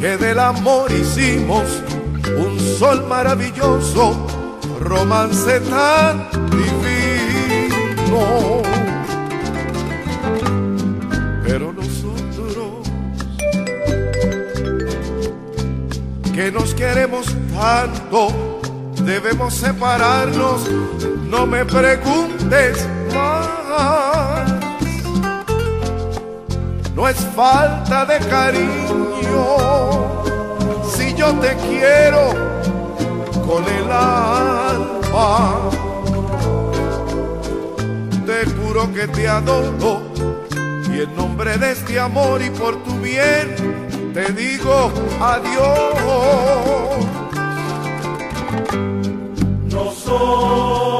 Que 0.00 0.16
del 0.16 0.38
amor 0.38 0.90
hicimos 0.90 1.64
un 2.38 2.58
sol 2.78 3.06
maravilloso, 3.06 4.26
romance 4.80 5.60
tan 5.60 6.26
divino. 6.50 8.22
Pero 11.44 11.72
nosotros 11.72 12.88
que 16.34 16.50
nos 16.50 16.74
queremos 16.74 17.26
tanto, 17.52 18.60
debemos 19.04 19.52
separarnos. 19.54 20.62
No 21.28 21.46
me 21.46 21.64
preguntes 21.66 22.88
más. 23.14 24.59
No 26.94 27.08
es 27.08 27.16
falta 27.36 28.04
de 28.04 28.18
cariño. 28.18 29.44
Si 30.92 31.14
yo 31.14 31.32
te 31.34 31.56
quiero 31.56 32.30
con 33.46 33.64
el 33.64 33.90
alma, 33.90 35.70
te 38.26 38.44
juro 38.50 38.92
que 38.92 39.06
te 39.08 39.28
adoro. 39.28 40.02
Y 40.92 41.02
en 41.02 41.16
nombre 41.16 41.56
de 41.56 41.72
este 41.72 41.98
amor 42.00 42.42
y 42.42 42.50
por 42.50 42.82
tu 42.82 42.98
bien, 43.00 43.54
te 44.12 44.32
digo 44.32 44.90
adiós. 45.20 47.00
Nosotros 49.72 50.90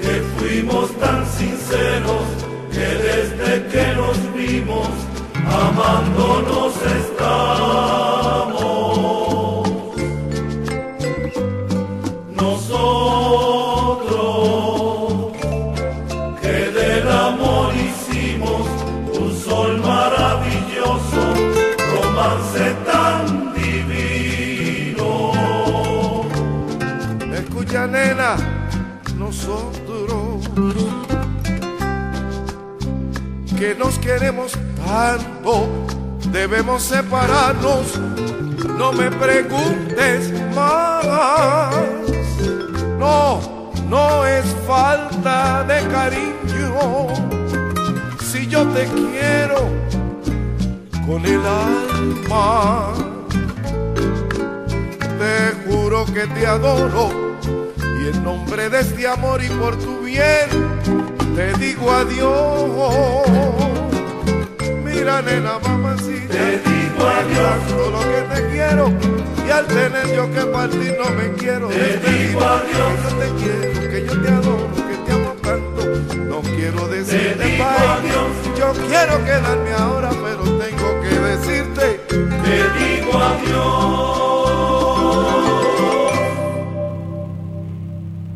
que 0.00 0.22
fuimos 0.38 0.90
tan 0.98 1.26
sinceros 1.26 2.29
desde 2.96 3.66
que 3.68 3.94
nos 3.94 4.34
vimos 4.34 4.88
amándonos 5.46 6.74
estamos. 6.76 8.09
Queremos 34.00 34.52
tanto, 34.84 35.68
debemos 36.32 36.82
separarnos. 36.82 37.98
No 38.78 38.92
me 38.92 39.10
preguntes 39.10 40.32
más. 40.54 41.74
No, 42.98 43.40
no 43.88 44.26
es 44.26 44.44
falta 44.66 45.64
de 45.64 45.86
cariño. 45.88 47.08
Si 48.30 48.46
yo 48.46 48.66
te 48.68 48.86
quiero 48.86 49.68
con 51.06 51.24
el 51.26 51.40
alma, 51.44 52.92
te 55.18 55.70
juro 55.70 56.06
que 56.06 56.26
te 56.26 56.46
adoro 56.46 57.10
y 58.00 58.08
en 58.08 58.24
nombre 58.24 58.70
de 58.70 58.80
este 58.80 59.06
amor 59.06 59.42
y 59.42 59.48
por 59.48 59.76
tu 59.76 60.00
bien 60.00 60.48
te 61.34 61.52
digo 61.58 61.90
adiós 61.90 63.89
mira 65.00 65.22
nena 65.22 65.58
mamacita, 65.58 66.34
te 66.34 66.58
digo 66.58 67.06
adiós, 67.06 67.66
todo 67.68 67.90
lo 67.90 68.00
que 68.00 68.20
te 68.34 68.48
quiero 68.50 68.92
y 69.46 69.50
al 69.50 69.66
tener 69.66 70.14
yo 70.14 70.30
que 70.30 70.42
partir 70.52 70.94
no 71.02 71.10
me 71.16 71.32
quiero, 71.38 71.68
te, 71.68 71.74
te, 71.76 72.10
digo 72.10 72.40
adiós, 72.40 72.92
que 73.00 73.08
yo 73.08 73.16
te 73.16 73.28
quiero, 73.40 73.90
que 73.90 74.06
yo 74.06 74.22
te 74.22 74.28
adoro, 74.28 74.68
que 74.88 74.96
te 75.06 75.12
amo 75.12 75.32
tanto, 75.42 75.80
no 76.28 76.40
quiero 76.42 76.88
decirte 76.88 77.34
te 77.34 77.44
bye, 77.44 78.10
yo 78.58 78.72
quiero 78.88 79.24
quedarme 79.24 79.72
ahora 79.72 80.10
pero 80.10 80.42
tengo 80.58 81.00
que 81.00 81.18
decirte, 81.18 82.00
te 82.08 82.56
digo 82.78 83.18
adiós. 83.18 84.20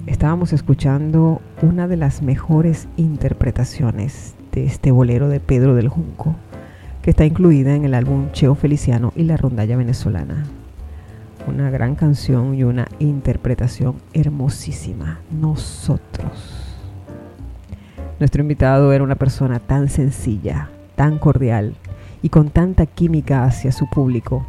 estábamos 0.07 0.55
escuchando 0.55 1.43
una 1.61 1.87
de 1.87 1.99
las 1.99 2.23
mejores 2.23 2.89
interpretaciones 2.97 4.35
de 4.53 4.65
este 4.65 4.91
bolero 4.91 5.29
de 5.29 5.39
Pedro 5.39 5.75
del 5.75 5.89
Junco 5.89 6.35
que 7.05 7.11
está 7.11 7.27
incluida 7.27 7.75
en 7.75 7.85
el 7.85 7.93
álbum 7.93 8.33
Cheo 8.33 8.55
Feliciano 8.55 9.13
y 9.15 9.25
la 9.25 9.37
rondalla 9.37 9.77
venezolana. 9.77 10.47
Una 11.47 11.69
gran 11.69 11.97
canción 11.97 12.55
y 12.55 12.65
una 12.65 12.89
interpretación 12.99 13.97
hermosísima. 14.15 15.21
Nosotros. 15.31 16.79
Nuestro 18.19 18.41
invitado 18.41 18.91
era 18.95 19.05
una 19.05 19.17
persona 19.17 19.59
tan 19.59 19.91
sencilla, 19.91 20.71
tan 20.97 21.19
cordial 21.19 21.75
y 22.23 22.31
con 22.31 22.49
tanta 22.49 22.87
química 22.87 23.45
hacia 23.45 23.71
su 23.71 23.87
público 23.91 24.47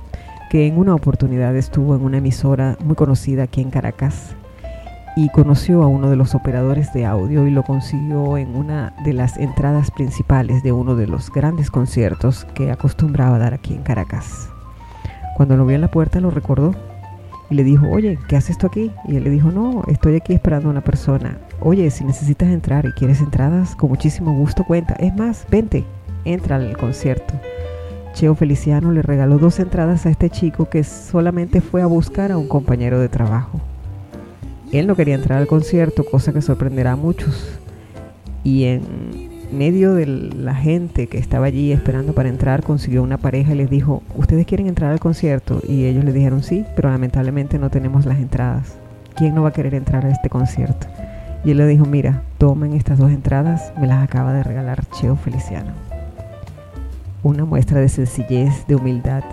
que 0.49 0.65
en 0.65 0.77
una 0.77 0.95
oportunidad 0.95 1.57
estuvo 1.57 1.93
en 1.93 2.03
una 2.03 2.19
emisora 2.19 2.77
muy 2.85 2.95
conocida 2.95 3.43
aquí 3.43 3.59
en 3.59 3.69
Caracas 3.69 4.33
y 5.15 5.29
conoció 5.29 5.81
a 5.81 5.87
uno 5.87 6.09
de 6.09 6.17
los 6.17 6.35
operadores 6.35 6.91
de 6.93 7.05
audio 7.05 7.47
y 7.47 7.51
lo 7.51 7.63
consiguió 7.63 8.37
en 8.37 8.55
una 8.55 8.93
de 9.05 9.13
las 9.13 9.37
entradas 9.37 9.89
principales 9.89 10.61
de 10.61 10.73
uno 10.73 10.95
de 10.95 11.07
los 11.07 11.31
grandes 11.31 11.71
conciertos 11.71 12.45
que 12.53 12.71
acostumbraba 12.71 13.37
dar 13.37 13.53
aquí 13.53 13.73
en 13.73 13.83
Caracas. 13.83 14.49
Cuando 15.37 15.55
lo 15.55 15.65
vio 15.65 15.75
en 15.75 15.81
la 15.81 15.91
puerta 15.91 16.19
lo 16.19 16.31
recordó 16.31 16.75
y 17.49 17.55
le 17.55 17.63
dijo, 17.63 17.87
oye, 17.89 18.19
¿qué 18.27 18.35
haces 18.35 18.57
tú 18.57 18.67
aquí? 18.67 18.91
Y 19.07 19.15
él 19.15 19.23
le 19.23 19.29
dijo, 19.29 19.51
no, 19.51 19.83
estoy 19.87 20.15
aquí 20.15 20.33
esperando 20.33 20.67
a 20.67 20.71
una 20.71 20.81
persona. 20.81 21.37
Oye, 21.61 21.89
si 21.91 22.03
necesitas 22.03 22.49
entrar 22.49 22.85
y 22.85 22.91
quieres 22.93 23.21
entradas, 23.21 23.75
con 23.75 23.89
muchísimo 23.89 24.33
gusto 24.33 24.63
cuenta. 24.65 24.95
Es 24.95 25.15
más, 25.15 25.45
vente, 25.49 25.85
entra 26.25 26.57
al 26.57 26.75
concierto. 26.75 27.33
Cheo 28.13 28.33
Feliciano 28.35 28.91
le 28.91 29.01
regaló 29.01 29.37
dos 29.37 29.59
entradas 29.59 30.05
a 30.05 30.09
este 30.09 30.29
chico 30.29 30.69
que 30.69 30.83
solamente 30.83 31.61
fue 31.61 31.81
a 31.81 31.85
buscar 31.85 32.31
a 32.31 32.37
un 32.37 32.47
compañero 32.47 32.99
de 32.99 33.09
trabajo. 33.09 33.61
Él 34.71 34.87
no 34.87 34.95
quería 34.95 35.15
entrar 35.15 35.39
al 35.39 35.47
concierto, 35.47 36.03
cosa 36.03 36.33
que 36.33 36.41
sorprenderá 36.41 36.93
a 36.93 36.95
muchos. 36.95 37.59
Y 38.43 38.65
en 38.65 38.81
medio 39.51 39.93
de 39.93 40.05
la 40.05 40.55
gente 40.55 41.07
que 41.07 41.17
estaba 41.17 41.45
allí 41.47 41.71
esperando 41.71 42.13
para 42.13 42.29
entrar, 42.29 42.63
consiguió 42.63 43.03
una 43.03 43.17
pareja 43.17 43.53
y 43.53 43.57
les 43.57 43.69
dijo, 43.69 44.03
¿ustedes 44.15 44.45
quieren 44.45 44.67
entrar 44.67 44.91
al 44.91 44.99
concierto? 44.99 45.61
Y 45.67 45.85
ellos 45.85 46.03
le 46.03 46.13
dijeron 46.13 46.43
sí, 46.43 46.65
pero 46.75 46.89
lamentablemente 46.89 47.59
no 47.59 47.69
tenemos 47.69 48.05
las 48.05 48.19
entradas. 48.19 48.75
¿Quién 49.15 49.33
no 49.33 49.43
va 49.43 49.49
a 49.49 49.53
querer 49.53 49.75
entrar 49.75 50.05
a 50.05 50.09
este 50.09 50.29
concierto? 50.29 50.87
Y 51.43 51.51
él 51.51 51.57
le 51.57 51.67
dijo, 51.67 51.85
mira, 51.85 52.23
tomen 52.37 52.73
estas 52.73 52.97
dos 52.97 53.11
entradas, 53.11 53.71
me 53.79 53.87
las 53.87 54.03
acaba 54.03 54.33
de 54.33 54.43
regalar 54.43 54.83
Cheo 54.89 55.15
Feliciano. 55.15 55.71
Una 57.23 57.45
muestra 57.45 57.79
de 57.79 57.87
sencillez, 57.87 58.67
de 58.67 58.75
humildad, 58.75 59.23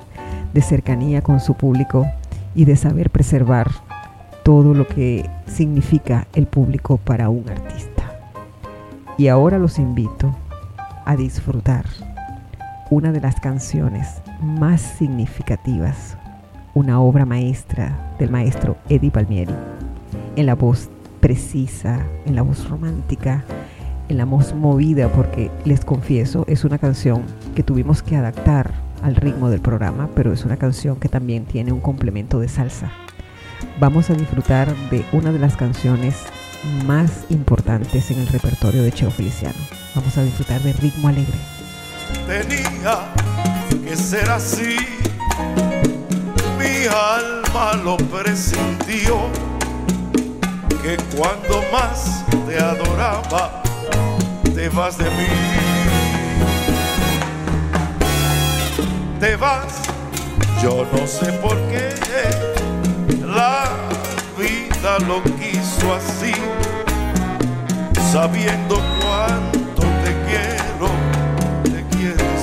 de 0.52 0.62
cercanía 0.62 1.22
con 1.22 1.40
su 1.40 1.54
público 1.54 2.06
y 2.54 2.64
de 2.64 2.76
saber 2.76 3.10
preservar 3.10 3.70
todo 4.42 4.74
lo 4.74 4.86
que 4.86 5.28
significa 5.46 6.26
el 6.34 6.46
público 6.46 6.98
para 6.98 7.28
un 7.28 7.48
artista. 7.48 8.18
Y 9.18 9.28
ahora 9.28 9.58
los 9.58 9.78
invito 9.78 10.34
a 11.04 11.16
disfrutar 11.16 11.84
una 12.90 13.12
de 13.12 13.20
las 13.20 13.40
canciones 13.40 14.20
más 14.42 14.80
significativas, 14.80 16.16
una 16.74 17.00
obra 17.00 17.24
maestra 17.24 18.14
del 18.18 18.30
maestro 18.30 18.76
Eddie 18.88 19.10
Palmieri, 19.10 19.54
en 20.36 20.46
la 20.46 20.54
voz 20.54 20.90
precisa, 21.20 22.00
en 22.26 22.34
la 22.34 22.42
voz 22.42 22.68
romántica, 22.68 23.44
en 24.08 24.18
la 24.18 24.24
voz 24.24 24.54
movida, 24.54 25.08
porque 25.08 25.50
les 25.64 25.84
confieso, 25.84 26.44
es 26.48 26.64
una 26.64 26.78
canción 26.78 27.22
que 27.54 27.62
tuvimos 27.62 28.02
que 28.02 28.16
adaptar 28.16 28.72
al 29.02 29.16
ritmo 29.16 29.50
del 29.50 29.60
programa, 29.60 30.08
pero 30.14 30.32
es 30.32 30.44
una 30.44 30.56
canción 30.56 30.96
que 30.96 31.08
también 31.08 31.44
tiene 31.44 31.72
un 31.72 31.80
complemento 31.80 32.40
de 32.40 32.48
salsa. 32.48 32.90
Vamos 33.78 34.10
a 34.10 34.14
disfrutar 34.14 34.74
de 34.90 35.04
una 35.12 35.32
de 35.32 35.38
las 35.38 35.56
canciones 35.56 36.16
más 36.86 37.24
importantes 37.30 38.10
en 38.10 38.20
el 38.20 38.28
repertorio 38.28 38.82
de 38.82 38.92
Cheo 38.92 39.10
Feliciano. 39.10 39.58
Vamos 39.94 40.16
a 40.16 40.22
disfrutar 40.22 40.60
de 40.62 40.72
Ritmo 40.72 41.08
Alegre. 41.08 41.38
Tenía 42.26 43.12
que 43.84 43.96
ser 43.96 44.30
así, 44.30 44.76
mi 46.58 46.86
alma 46.86 47.74
lo 47.82 47.96
presintió, 47.96 49.28
que 50.82 50.96
cuando 51.16 51.62
más 51.72 52.24
te 52.46 52.58
adoraba, 52.58 53.62
te 54.54 54.68
vas 54.68 54.98
de 54.98 55.04
mí. 55.04 55.26
Te 59.18 59.36
vas, 59.36 59.82
yo 60.62 60.86
no 60.92 61.06
sé 61.06 61.32
por 61.34 61.56
qué, 61.68 61.90
la 63.34 63.64
vida 64.36 64.98
lo 65.06 65.22
quiso 65.22 65.94
así, 65.94 66.34
sabiendo 68.10 68.76
cuánto 69.00 69.82
te 70.04 70.12
quiero, 70.28 70.88
te 71.64 71.96
quieres. 71.96 72.42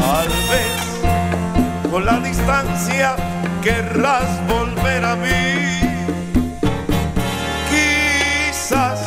Tal 0.00 0.28
vez 0.50 1.90
con 1.90 2.04
la 2.04 2.20
distancia 2.20 3.16
querrás 3.62 4.28
volver 4.46 5.04
a 5.04 5.16
mí. 5.16 5.80
Quizás 7.70 9.00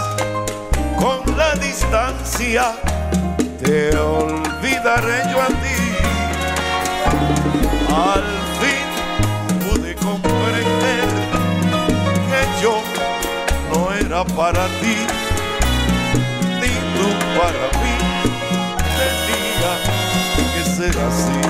con 0.97 1.37
la 1.37 1.53
distancia 1.55 2.73
te 3.63 3.95
olvidaré 3.95 5.31
yo 5.31 5.41
a 5.41 5.47
ti. 5.47 5.80
Al 8.13 8.23
fin 8.59 8.87
pude 9.61 9.95
comprender 9.95 11.07
que 12.27 12.41
yo 12.61 12.81
no 13.71 13.93
era 13.93 14.25
para 14.25 14.67
ti, 14.81 14.97
ni 16.59 16.71
tú 16.97 17.07
para 17.39 17.65
mí. 17.81 17.95
Tenía 18.97 19.73
que 20.53 20.63
ser 20.75 20.95
así. 21.07 21.41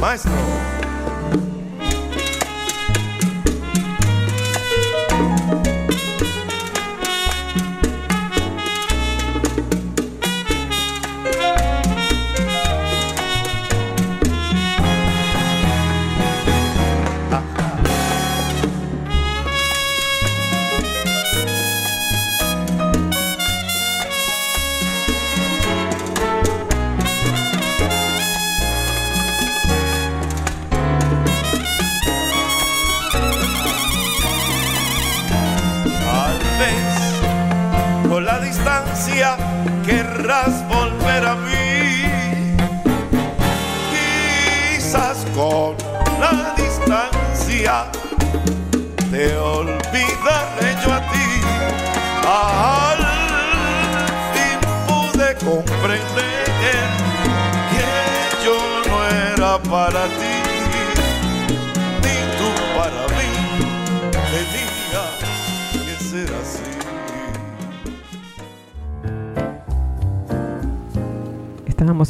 Maestro. 0.00 0.79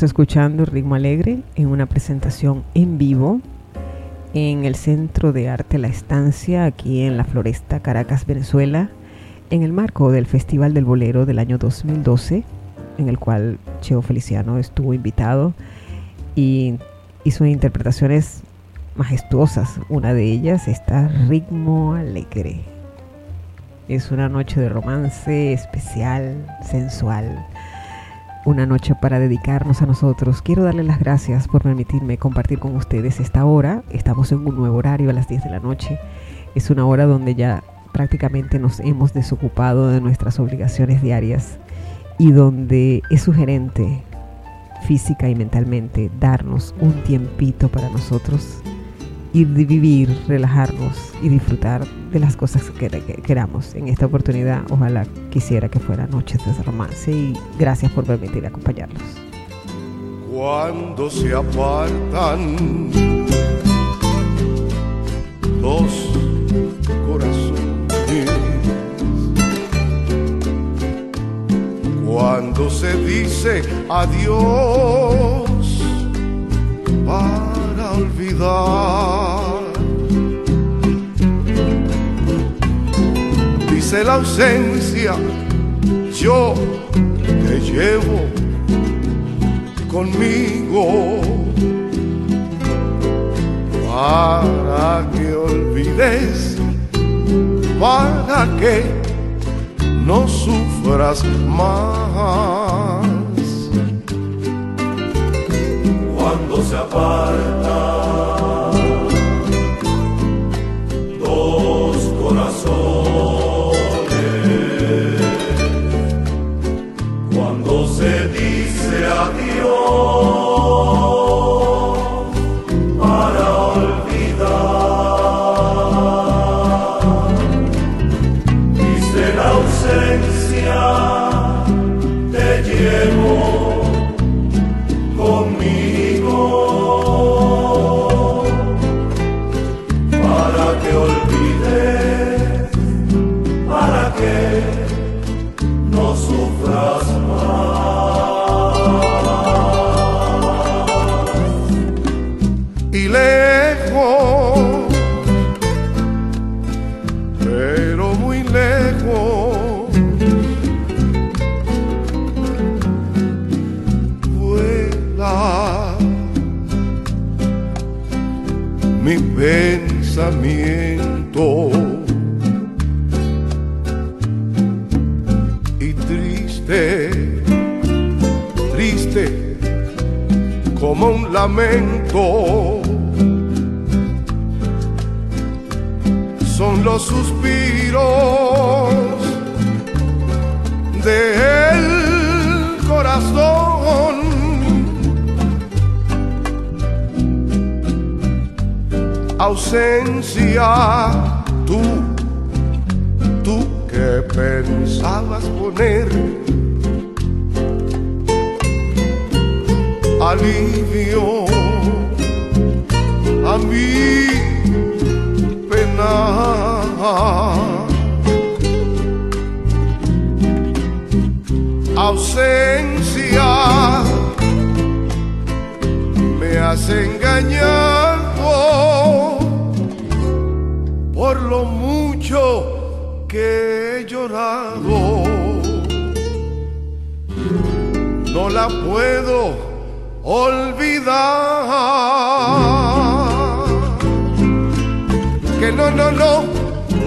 Estábamos 0.00 0.12
escuchando 0.12 0.64
Ritmo 0.64 0.94
Alegre 0.94 1.42
en 1.56 1.66
una 1.66 1.84
presentación 1.84 2.64
en 2.72 2.96
vivo 2.96 3.42
en 4.32 4.64
el 4.64 4.74
Centro 4.74 5.34
de 5.34 5.50
Arte 5.50 5.76
La 5.76 5.88
Estancia, 5.88 6.64
aquí 6.64 7.02
en 7.02 7.18
la 7.18 7.24
Floresta, 7.24 7.80
Caracas, 7.80 8.24
Venezuela, 8.24 8.88
en 9.50 9.62
el 9.62 9.74
marco 9.74 10.10
del 10.10 10.24
Festival 10.24 10.72
del 10.72 10.86
Bolero 10.86 11.26
del 11.26 11.38
año 11.38 11.58
2012, 11.58 12.44
en 12.96 13.08
el 13.10 13.18
cual 13.18 13.58
Cheo 13.82 14.00
Feliciano 14.00 14.56
estuvo 14.56 14.94
invitado 14.94 15.52
y 16.34 16.76
hizo 17.24 17.44
interpretaciones 17.44 18.40
majestuosas. 18.96 19.80
Una 19.90 20.14
de 20.14 20.24
ellas 20.24 20.66
está 20.66 21.08
Ritmo 21.28 21.92
Alegre. 21.92 22.62
Es 23.86 24.10
una 24.10 24.30
noche 24.30 24.62
de 24.62 24.70
romance 24.70 25.52
especial, 25.52 26.46
sensual, 26.64 27.46
una 28.44 28.66
noche 28.66 28.94
para 28.94 29.18
dedicarnos 29.18 29.82
a 29.82 29.86
nosotros. 29.86 30.42
Quiero 30.42 30.62
darle 30.62 30.82
las 30.82 30.98
gracias 30.98 31.48
por 31.48 31.62
permitirme 31.62 32.18
compartir 32.18 32.58
con 32.58 32.74
ustedes 32.76 33.20
esta 33.20 33.44
hora. 33.44 33.82
Estamos 33.90 34.32
en 34.32 34.46
un 34.46 34.56
nuevo 34.56 34.76
horario 34.76 35.10
a 35.10 35.12
las 35.12 35.28
10 35.28 35.44
de 35.44 35.50
la 35.50 35.60
noche. 35.60 35.98
Es 36.54 36.70
una 36.70 36.86
hora 36.86 37.06
donde 37.06 37.34
ya 37.34 37.62
prácticamente 37.92 38.58
nos 38.58 38.80
hemos 38.80 39.12
desocupado 39.12 39.88
de 39.88 40.00
nuestras 40.00 40.38
obligaciones 40.38 41.02
diarias 41.02 41.58
y 42.18 42.32
donde 42.32 43.02
es 43.10 43.22
sugerente 43.22 44.02
física 44.86 45.28
y 45.28 45.34
mentalmente 45.34 46.10
darnos 46.18 46.74
un 46.80 46.92
tiempito 47.02 47.68
para 47.68 47.90
nosotros 47.90 48.62
y 49.32 49.44
vivir, 49.44 50.16
relajarnos 50.26 51.12
y 51.22 51.28
disfrutar 51.28 51.86
de 51.86 52.18
las 52.18 52.36
cosas 52.36 52.62
que, 52.70 52.88
queramos. 53.24 53.74
En 53.74 53.88
esta 53.88 54.06
oportunidad, 54.06 54.62
ojalá 54.70 55.06
quisiera 55.30 55.68
que 55.68 55.78
fuera 55.78 56.06
Noches 56.06 56.44
de 56.44 56.62
Romance 56.62 57.12
y 57.12 57.32
gracias 57.58 57.92
por 57.92 58.04
permitir 58.04 58.46
acompañarlos. 58.46 59.02
Cuando 60.32 61.10
se 61.10 61.34
apartan 61.34 62.90
dos 65.60 66.10
corazones, 67.06 68.30
cuando 72.06 72.70
se 72.70 72.96
dice 73.04 73.62
adiós 73.88 75.50
para 77.06 77.49
olvidar. 77.92 79.60
Dice 83.70 84.04
la 84.04 84.14
ausencia, 84.14 85.14
yo 86.14 86.54
te 87.46 87.60
llevo 87.60 88.20
conmigo 89.90 91.20
para 93.88 95.06
que 95.12 95.34
olvides, 95.34 96.56
para 97.80 98.46
que 98.58 98.84
no 100.06 100.28
sufras 100.28 101.24
más. 101.46 102.69
Cuando 106.20 106.62
se 106.62 106.76
aparta 106.76 108.29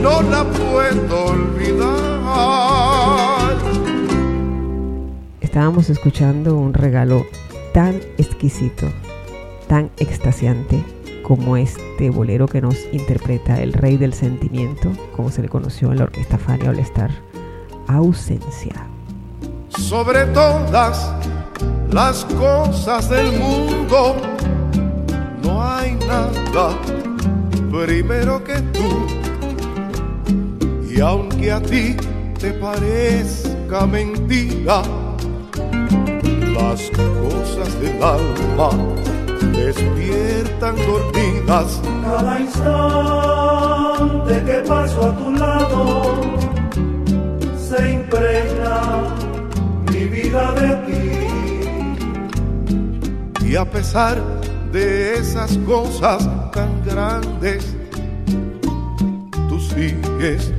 no 0.04 0.22
la 0.22 0.44
puedo 0.44 1.26
olvidar. 1.28 1.90
Estábamos 5.40 5.90
escuchando 5.90 6.58
un 6.58 6.74
regalo 6.74 7.26
tan 7.74 8.02
exquisito, 8.18 8.86
tan 9.68 9.90
extasiante 9.98 10.84
como 11.24 11.56
este 11.56 12.10
bolero 12.10 12.48
que 12.48 12.62
nos 12.62 12.76
interpreta 12.92 13.62
el 13.62 13.72
rey 13.72 13.96
del 13.96 14.14
sentimiento, 14.14 14.92
como 15.16 15.32
se 15.32 15.42
le 15.42 15.48
conoció 15.48 15.92
en 15.92 16.00
la 16.00 16.04
orquesta 16.04 16.38
Fania 16.38 16.72
All 16.72 16.80
Star, 16.80 17.12
Ausencia. 17.88 18.86
Sobre 19.70 20.26
todas 20.28 21.14
las 21.90 22.26
cosas 22.26 23.10
del 23.10 23.40
mundo, 23.40 24.18
no 25.44 25.64
hay 25.64 25.96
nada 26.08 26.78
primero 27.72 28.44
que 28.44 28.60
tú. 28.74 29.23
Y 30.96 31.02
aunque 31.02 31.52
a 31.52 31.60
ti 31.60 31.98
te 32.40 32.54
parezca 32.54 33.88
mentira, 33.88 34.84
las 36.54 36.92
cosas 36.92 37.82
del 37.82 38.04
alma 38.04 38.70
despiertan 39.54 40.76
dormidas. 40.76 41.82
Cada 42.04 42.40
instante 42.40 44.44
que 44.46 44.60
paso 44.68 45.08
a 45.08 45.18
tu 45.18 45.32
lado 45.32 46.14
se 47.58 47.94
impregna 47.94 49.16
mi 49.92 50.06
vida 50.06 50.52
de 50.52 50.76
ti. 53.40 53.48
Y 53.48 53.56
a 53.56 53.66
pesar 53.66 54.22
de 54.72 55.16
esas 55.16 55.58
cosas 55.66 56.30
tan 56.52 56.84
grandes, 56.86 57.76
tú 59.50 59.60
sigues 59.60 60.54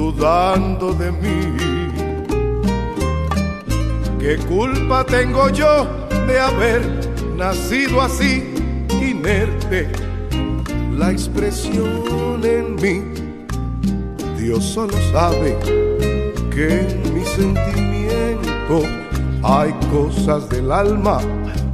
dudando 0.00 0.94
de 0.94 1.12
mí. 1.12 1.40
¿Qué 4.18 4.38
culpa 4.48 5.04
tengo 5.04 5.50
yo 5.50 5.86
de 6.26 6.40
haber 6.40 6.80
nacido 7.36 8.00
así, 8.00 8.32
inerte? 8.88 9.88
La 10.96 11.10
expresión 11.10 12.40
en 12.44 12.76
mí, 12.76 12.96
Dios 14.38 14.64
solo 14.64 14.96
sabe 15.12 15.58
que 16.50 16.66
en 16.80 17.14
mi 17.14 17.24
sentimiento 17.26 18.76
hay 19.42 19.70
cosas 19.92 20.48
del 20.48 20.72
alma 20.72 21.18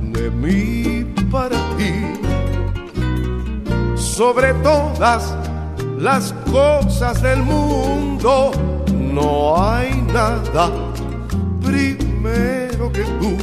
de 0.01 0.31
mí 0.31 1.15
para 1.31 1.59
ti. 1.77 1.93
Sobre 3.95 4.53
todas 4.65 5.46
las 5.99 6.33
cosas 6.51 7.23
del 7.23 7.43
mundo 7.43 8.51
no 9.13 9.63
hay 9.63 10.03
nada 10.13 10.71
primero 11.63 12.93
que 12.93 13.03
tú. 13.21 13.37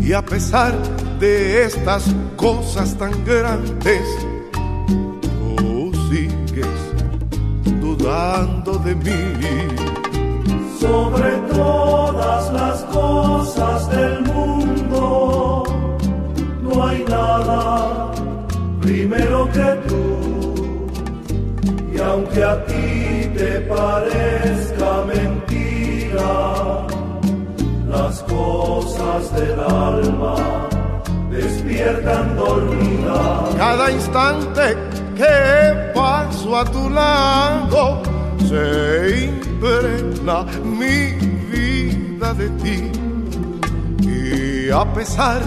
Y 0.00 0.12
a 0.12 0.22
pesar 0.22 0.74
de 1.18 1.64
estas 1.64 2.14
cosas 2.36 2.96
tan 2.98 3.12
grandes, 3.24 4.04
tú 4.52 5.92
sigues 6.10 6.66
dudando 7.80 8.78
de 8.78 8.94
mí 8.96 9.94
sobre 10.78 11.30
todas 11.54 12.52
las 12.52 12.82
cosas 12.84 13.88
del 13.90 14.22
mundo. 14.22 15.62
No 16.62 16.86
hay 16.86 17.04
nada 17.08 18.12
primero 18.80 19.48
que 19.52 19.88
tú. 19.88 20.23
Aunque 22.06 22.44
a 22.44 22.64
ti 22.66 23.30
te 23.36 23.60
parezca 23.62 25.04
mentira, 25.06 26.86
las 27.88 28.22
cosas 28.22 29.34
del 29.34 29.60
alma 29.60 30.36
despiertan 31.30 32.36
dormida. 32.36 33.48
Cada 33.56 33.90
instante 33.90 34.76
que 35.16 35.92
paso 35.94 36.56
a 36.56 36.64
tu 36.64 36.90
lado 36.90 38.02
se 38.48 39.26
impregna 39.26 40.44
mi 40.62 41.12
vida 41.50 42.34
de 42.34 42.48
ti. 42.62 42.92
Y 44.02 44.70
a 44.70 44.84
pesar 44.92 45.40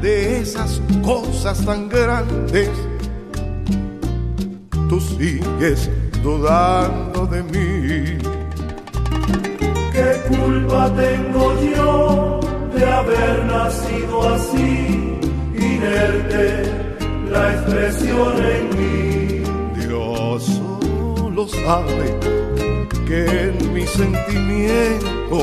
de 0.00 0.40
esas 0.40 0.80
cosas 1.02 1.64
tan 1.64 1.88
grandes, 1.88 2.70
tú 4.88 5.00
sigues 5.00 5.90
dudando 6.22 7.26
de 7.26 7.42
mí. 7.42 8.18
¿Qué 9.92 10.36
culpa 10.36 10.90
tengo 10.94 11.54
yo 11.60 12.40
de 12.74 12.84
haber 12.84 13.44
nacido 13.44 14.34
así, 14.34 15.18
inerte 15.54 16.64
la 17.30 17.52
expresión 17.54 18.32
en 18.54 18.64
mí? 18.78 19.42
Dios 19.84 20.60
solo 21.16 21.48
sabe 21.48 22.18
que 23.06 23.48
en 23.48 23.74
mi 23.74 23.86
sentimiento 23.86 25.40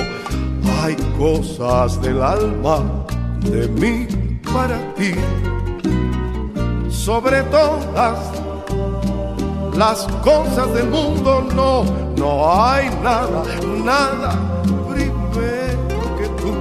hay 0.81 0.95
cosas 1.17 2.01
del 2.01 2.21
alma 2.21 3.05
de 3.41 3.67
mí 3.67 4.07
para 4.53 4.77
ti. 4.95 5.13
Sobre 6.89 7.43
todas 7.43 8.38
las 9.79 10.05
cosas 10.21 10.73
del 10.73 10.89
mundo 10.89 11.41
no, 11.55 11.85
no 12.17 12.61
hay 12.61 12.89
nada, 13.01 13.43
nada 13.81 14.61
primero 14.89 16.17
que 16.17 16.27
tú. 16.41 16.53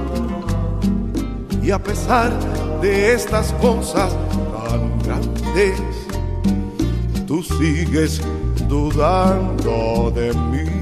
Y 1.61 1.69
a 1.69 1.83
pesar 1.83 2.31
de 2.81 3.13
estas 3.13 3.51
cosas 3.61 4.15
tan 4.55 4.99
grandes, 5.03 5.81
tú 7.27 7.43
sigues 7.43 8.21
dudando 8.69 10.11
de 10.15 10.33
mí 10.33 10.79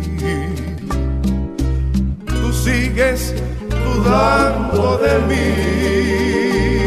sigues 2.67 3.33
dudando 3.69 4.97
de 4.97 5.13
mí. 5.29 6.86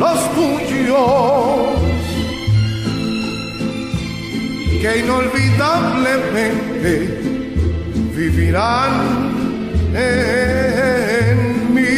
los 0.00 0.20
tuyos 0.34 1.78
que 4.80 4.90
inolvidablemente 5.00 6.92
vivirán 8.16 8.94
en 9.94 11.38
mí. 11.74 11.90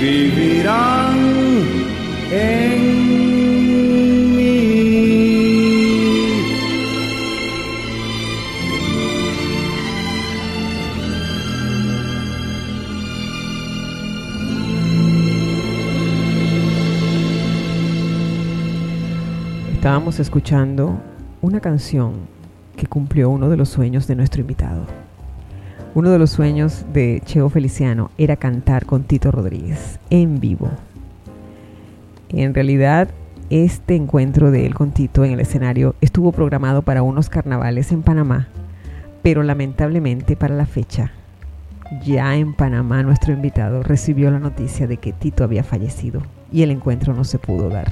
Vivirán 0.00 1.16
en 2.30 2.75
Estábamos 19.96 20.20
escuchando 20.20 21.00
una 21.40 21.60
canción 21.60 22.12
que 22.76 22.86
cumplió 22.86 23.30
uno 23.30 23.48
de 23.48 23.56
los 23.56 23.70
sueños 23.70 24.06
de 24.06 24.14
nuestro 24.14 24.42
invitado. 24.42 24.84
Uno 25.94 26.10
de 26.10 26.18
los 26.18 26.28
sueños 26.28 26.84
de 26.92 27.22
Cheo 27.24 27.48
Feliciano 27.48 28.10
era 28.18 28.36
cantar 28.36 28.84
con 28.84 29.04
Tito 29.04 29.30
Rodríguez 29.30 29.98
en 30.10 30.38
vivo. 30.38 30.68
En 32.28 32.52
realidad, 32.52 33.08
este 33.48 33.96
encuentro 33.96 34.50
de 34.50 34.66
él 34.66 34.74
con 34.74 34.90
Tito 34.90 35.24
en 35.24 35.32
el 35.32 35.40
escenario 35.40 35.94
estuvo 36.02 36.30
programado 36.30 36.82
para 36.82 37.02
unos 37.02 37.30
carnavales 37.30 37.90
en 37.90 38.02
Panamá, 38.02 38.48
pero 39.22 39.42
lamentablemente 39.42 40.36
para 40.36 40.54
la 40.54 40.66
fecha, 40.66 41.12
ya 42.04 42.36
en 42.36 42.52
Panamá 42.52 43.02
nuestro 43.02 43.32
invitado 43.32 43.82
recibió 43.82 44.30
la 44.30 44.40
noticia 44.40 44.86
de 44.86 44.98
que 44.98 45.14
Tito 45.14 45.42
había 45.42 45.64
fallecido 45.64 46.20
y 46.52 46.64
el 46.64 46.70
encuentro 46.70 47.14
no 47.14 47.24
se 47.24 47.38
pudo 47.38 47.70
dar. 47.70 47.90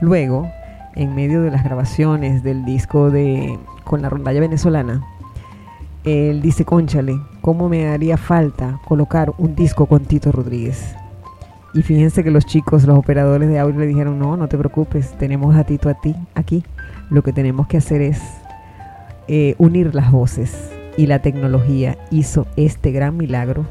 Luego, 0.00 0.50
en 0.94 1.14
medio 1.14 1.42
de 1.42 1.50
las 1.50 1.64
grabaciones 1.64 2.42
del 2.42 2.64
disco 2.64 3.10
de 3.10 3.58
con 3.84 4.02
la 4.02 4.08
rondalla 4.08 4.40
venezolana, 4.40 5.02
él 6.04 6.42
dice, 6.42 6.64
conchale, 6.64 7.18
¿cómo 7.40 7.68
me 7.68 7.88
haría 7.88 8.16
falta 8.16 8.80
colocar 8.86 9.32
un 9.38 9.54
disco 9.54 9.86
con 9.86 10.04
Tito 10.04 10.32
Rodríguez? 10.32 10.94
Y 11.72 11.82
fíjense 11.82 12.22
que 12.22 12.30
los 12.30 12.46
chicos, 12.46 12.84
los 12.84 12.98
operadores 12.98 13.48
de 13.48 13.58
audio 13.58 13.80
le 13.80 13.86
dijeron, 13.86 14.18
no, 14.18 14.36
no 14.36 14.48
te 14.48 14.58
preocupes, 14.58 15.12
tenemos 15.18 15.56
a 15.56 15.64
Tito 15.64 15.88
a 15.88 15.94
ti 15.94 16.14
aquí. 16.34 16.62
Lo 17.10 17.22
que 17.22 17.32
tenemos 17.32 17.66
que 17.66 17.78
hacer 17.78 18.00
es 18.00 18.20
eh, 19.28 19.54
unir 19.58 19.94
las 19.94 20.12
voces. 20.12 20.70
Y 20.96 21.06
la 21.06 21.20
tecnología 21.20 21.98
hizo 22.10 22.46
este 22.56 22.92
gran 22.92 23.16
milagro 23.16 23.66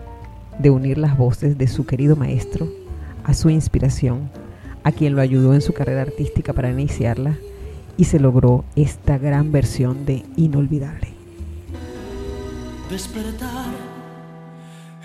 de 0.59 0.69
unir 0.69 0.97
las 0.97 1.17
voces 1.17 1.57
de 1.57 1.67
su 1.67 1.85
querido 1.85 2.15
maestro 2.15 2.67
a 3.23 3.33
su 3.33 3.49
inspiración, 3.49 4.29
a 4.83 4.91
quien 4.91 5.15
lo 5.15 5.21
ayudó 5.21 5.53
en 5.53 5.61
su 5.61 5.73
carrera 5.73 6.01
artística 6.01 6.53
para 6.53 6.69
iniciarla, 6.69 7.37
y 7.97 8.05
se 8.05 8.19
logró 8.19 8.65
esta 8.75 9.17
gran 9.17 9.51
versión 9.51 10.05
de 10.05 10.23
Inolvidable. 10.35 11.13
despertar 12.89 13.93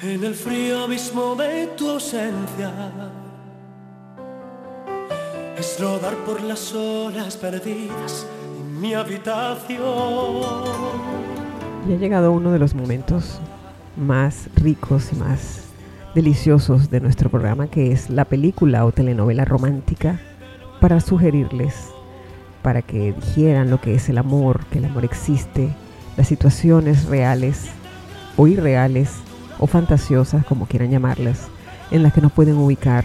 en 0.03 0.23
el 0.23 0.35
frío 0.35 0.85
abismo 0.85 1.35
de 1.35 1.69
tu 1.77 1.91
ausencia. 1.91 2.73
Es 5.57 5.79
rodar 5.81 6.15
por 6.25 6.41
las 6.43 6.73
horas 6.73 7.37
perdidas 7.37 8.27
en 8.61 8.81
mi 8.81 8.95
habitación. 8.95 9.79
Y 11.89 11.93
ha 11.93 11.97
llegado 11.97 12.31
uno 12.31 12.53
de 12.53 12.59
los 12.59 12.75
momentos 12.75 13.41
más 13.97 14.49
ricos 14.55 15.13
y 15.13 15.17
más 15.17 15.68
deliciosos 16.15 16.91
de 16.91 17.01
nuestro 17.01 17.31
programa, 17.31 17.69
que 17.69 17.93
es 17.93 18.11
la 18.11 18.25
película 18.25 18.85
o 18.85 18.93
telenovela 18.93 19.45
romántica, 19.45 20.21
para 20.81 21.01
sugerirles, 21.01 21.91
para 22.63 22.83
que 22.83 23.13
dijeran 23.13 23.71
lo 23.71 23.81
que 23.81 23.95
es 23.95 24.09
el 24.09 24.19
amor, 24.19 24.65
que 24.67 24.79
el 24.79 24.87
amor 24.87 25.05
existe, 25.05 25.75
las 26.17 26.29
situaciones 26.29 27.07
reales 27.07 27.67
o 28.37 28.47
irreales 28.47 29.11
o 29.59 29.67
fantasiosas, 29.67 30.45
como 30.45 30.67
quieran 30.67 30.91
llamarlas, 30.91 31.49
en 31.91 32.03
las 32.03 32.13
que 32.13 32.21
nos 32.21 32.33
pueden 32.33 32.57
ubicar 32.57 33.05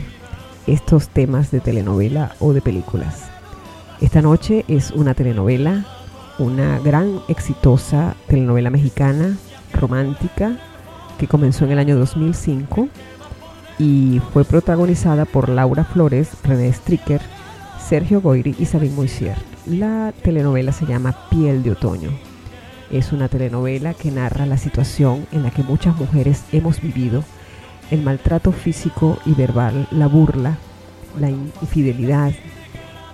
estos 0.67 1.09
temas 1.09 1.51
de 1.51 1.59
telenovela 1.59 2.35
o 2.39 2.53
de 2.53 2.61
películas. 2.61 3.29
Esta 4.01 4.21
noche 4.21 4.65
es 4.67 4.91
una 4.91 5.13
telenovela, 5.13 5.85
una 6.39 6.79
gran 6.79 7.19
exitosa 7.27 8.15
telenovela 8.27 8.69
mexicana 8.69 9.37
romántica 9.73 10.57
comenzó 11.27 11.65
en 11.65 11.71
el 11.71 11.79
año 11.79 11.97
2005 11.97 12.87
y 13.79 14.21
fue 14.31 14.45
protagonizada 14.45 15.25
por 15.25 15.49
Laura 15.49 15.83
Flores, 15.83 16.31
René 16.43 16.71
Stricker, 16.71 17.21
Sergio 17.79 18.21
Goyri 18.21 18.55
y 18.59 18.65
Sabine 18.65 18.95
Moisier. 18.95 19.37
La 19.65 20.13
telenovela 20.23 20.71
se 20.71 20.85
llama 20.85 21.15
Piel 21.29 21.63
de 21.63 21.71
Otoño. 21.71 22.11
Es 22.91 23.11
una 23.11 23.27
telenovela 23.27 23.93
que 23.93 24.11
narra 24.11 24.45
la 24.45 24.57
situación 24.57 25.25
en 25.31 25.43
la 25.43 25.51
que 25.51 25.63
muchas 25.63 25.95
mujeres 25.97 26.43
hemos 26.51 26.81
vivido, 26.81 27.23
el 27.91 28.01
maltrato 28.01 28.51
físico 28.51 29.17
y 29.25 29.33
verbal, 29.33 29.87
la 29.91 30.07
burla, 30.07 30.57
la 31.19 31.29
infidelidad, 31.29 32.33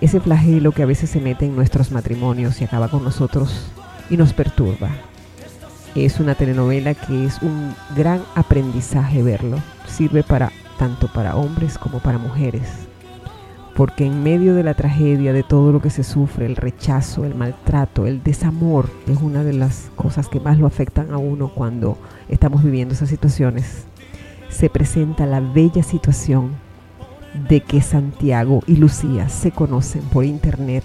ese 0.02 0.20
flagelo 0.20 0.72
que 0.72 0.84
a 0.84 0.88
veces 0.88 1.10
se 1.10 1.20
mete 1.20 1.46
en 1.46 1.56
nuestros 1.56 1.92
matrimonios 1.92 2.62
y 2.62 2.66
acaba 2.66 2.88
con 2.90 3.04
nosotros 3.04 3.72
y 4.10 4.18
nos 4.18 4.34
perturba. 4.34 4.90
Es 5.96 6.20
una 6.20 6.36
telenovela 6.36 6.94
que 6.94 7.26
es 7.26 7.42
un 7.42 7.74
gran 7.96 8.22
aprendizaje 8.36 9.24
verlo. 9.24 9.58
Sirve 9.88 10.24
para 10.24 10.52
tanto 10.78 11.08
para 11.08 11.36
hombres 11.36 11.78
como 11.78 12.00
para 12.00 12.18
mujeres. 12.18 12.88
Porque 13.76 14.06
en 14.06 14.24
medio 14.24 14.56
de 14.56 14.64
la 14.64 14.74
tragedia, 14.74 15.34
de 15.34 15.44
todo 15.44 15.72
lo 15.72 15.82
que 15.82 15.90
se 15.90 16.04
sufre, 16.04 16.46
el 16.46 16.56
rechazo, 16.56 17.26
el 17.26 17.36
maltrato, 17.36 18.06
el 18.06 18.24
desamor, 18.24 18.90
es 19.08 19.20
una 19.22 19.44
de 19.44 19.54
las 19.54 19.90
cosas 19.96 20.28
que 20.28 20.40
más 20.40 20.58
lo 20.60 20.68
afectan 20.68 21.12
a 21.12 21.18
uno 21.18 21.54
cuando 21.54 21.98
estamos 22.28 22.64
viviendo 22.64 22.94
esas 22.94 23.10
situaciones, 23.10 23.86
se 24.50 24.70
presenta 24.70 25.26
la 25.26 25.40
bella 25.40 25.84
situación 25.84 26.52
de 27.48 27.62
que 27.62 27.82
Santiago 27.82 28.62
y 28.68 28.76
Lucía 28.76 29.30
se 29.30 29.52
conocen 29.52 30.02
por 30.04 30.26
internet, 30.26 30.84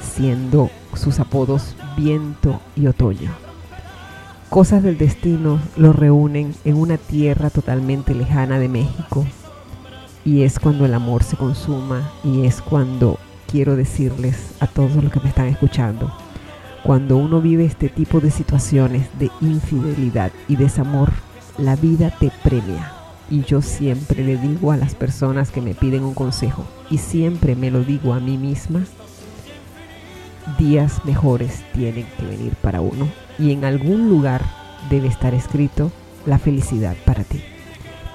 siendo 0.00 0.70
sus 0.94 1.20
apodos 1.20 1.76
Viento 1.96 2.60
y 2.76 2.86
Otoño. 2.86 3.43
Cosas 4.54 4.84
del 4.84 4.98
destino 4.98 5.58
los 5.76 5.96
reúnen 5.96 6.54
en 6.64 6.76
una 6.76 6.96
tierra 6.96 7.50
totalmente 7.50 8.14
lejana 8.14 8.60
de 8.60 8.68
México 8.68 9.26
y 10.24 10.42
es 10.42 10.60
cuando 10.60 10.86
el 10.86 10.94
amor 10.94 11.24
se 11.24 11.36
consuma 11.36 12.12
y 12.22 12.46
es 12.46 12.60
cuando 12.60 13.18
quiero 13.48 13.74
decirles 13.74 14.54
a 14.60 14.68
todos 14.68 14.94
los 15.02 15.12
que 15.12 15.18
me 15.18 15.28
están 15.28 15.48
escuchando, 15.48 16.16
cuando 16.84 17.16
uno 17.16 17.40
vive 17.40 17.64
este 17.64 17.88
tipo 17.88 18.20
de 18.20 18.30
situaciones 18.30 19.08
de 19.18 19.28
infidelidad 19.40 20.30
y 20.46 20.54
desamor, 20.54 21.10
la 21.58 21.74
vida 21.74 22.14
te 22.20 22.30
premia. 22.44 22.92
Y 23.28 23.42
yo 23.42 23.60
siempre 23.60 24.22
le 24.22 24.36
digo 24.36 24.70
a 24.70 24.76
las 24.76 24.94
personas 24.94 25.50
que 25.50 25.62
me 25.62 25.74
piden 25.74 26.04
un 26.04 26.14
consejo, 26.14 26.64
y 26.90 26.98
siempre 26.98 27.56
me 27.56 27.72
lo 27.72 27.82
digo 27.82 28.14
a 28.14 28.20
mí 28.20 28.38
misma, 28.38 28.84
días 30.60 31.04
mejores 31.04 31.64
tienen 31.72 32.06
que 32.16 32.24
venir 32.24 32.54
para 32.62 32.80
uno 32.80 33.23
y 33.38 33.52
en 33.52 33.64
algún 33.64 34.08
lugar 34.08 34.42
debe 34.90 35.08
estar 35.08 35.34
escrito 35.34 35.90
la 36.26 36.38
felicidad 36.38 36.96
para 37.04 37.24
ti. 37.24 37.42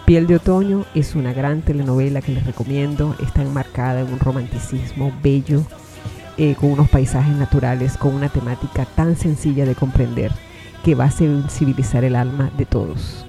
Piel 0.06 0.26
de 0.26 0.38
Otoño 0.38 0.86
es 0.96 1.16
una 1.16 1.34
gran 1.34 1.62
telenovela 1.62 2.22
que 2.22 2.32
les 2.32 2.46
recomiendo, 2.46 3.16
está 3.24 3.44
enmarcada 3.44 4.02
en 4.02 4.12
un 4.12 4.20
romanticismo 4.20 5.12
bello, 5.22 5.64
eh, 6.38 6.56
con 6.56 6.72
unos 6.72 6.90
paisajes 6.90 7.36
naturales, 7.36 7.96
con 7.98 8.16
una 8.16 8.30
temática 8.30 8.86
tan 8.86 9.16
sencilla 9.16 9.66
de 9.66 9.76
comprender 9.76 10.32
que 10.84 10.96
va 10.96 11.06
a 11.06 11.12
sensibilizar 11.12 12.04
el 12.04 12.16
alma 12.16 12.50
de 12.58 12.66
todos. 12.66 13.26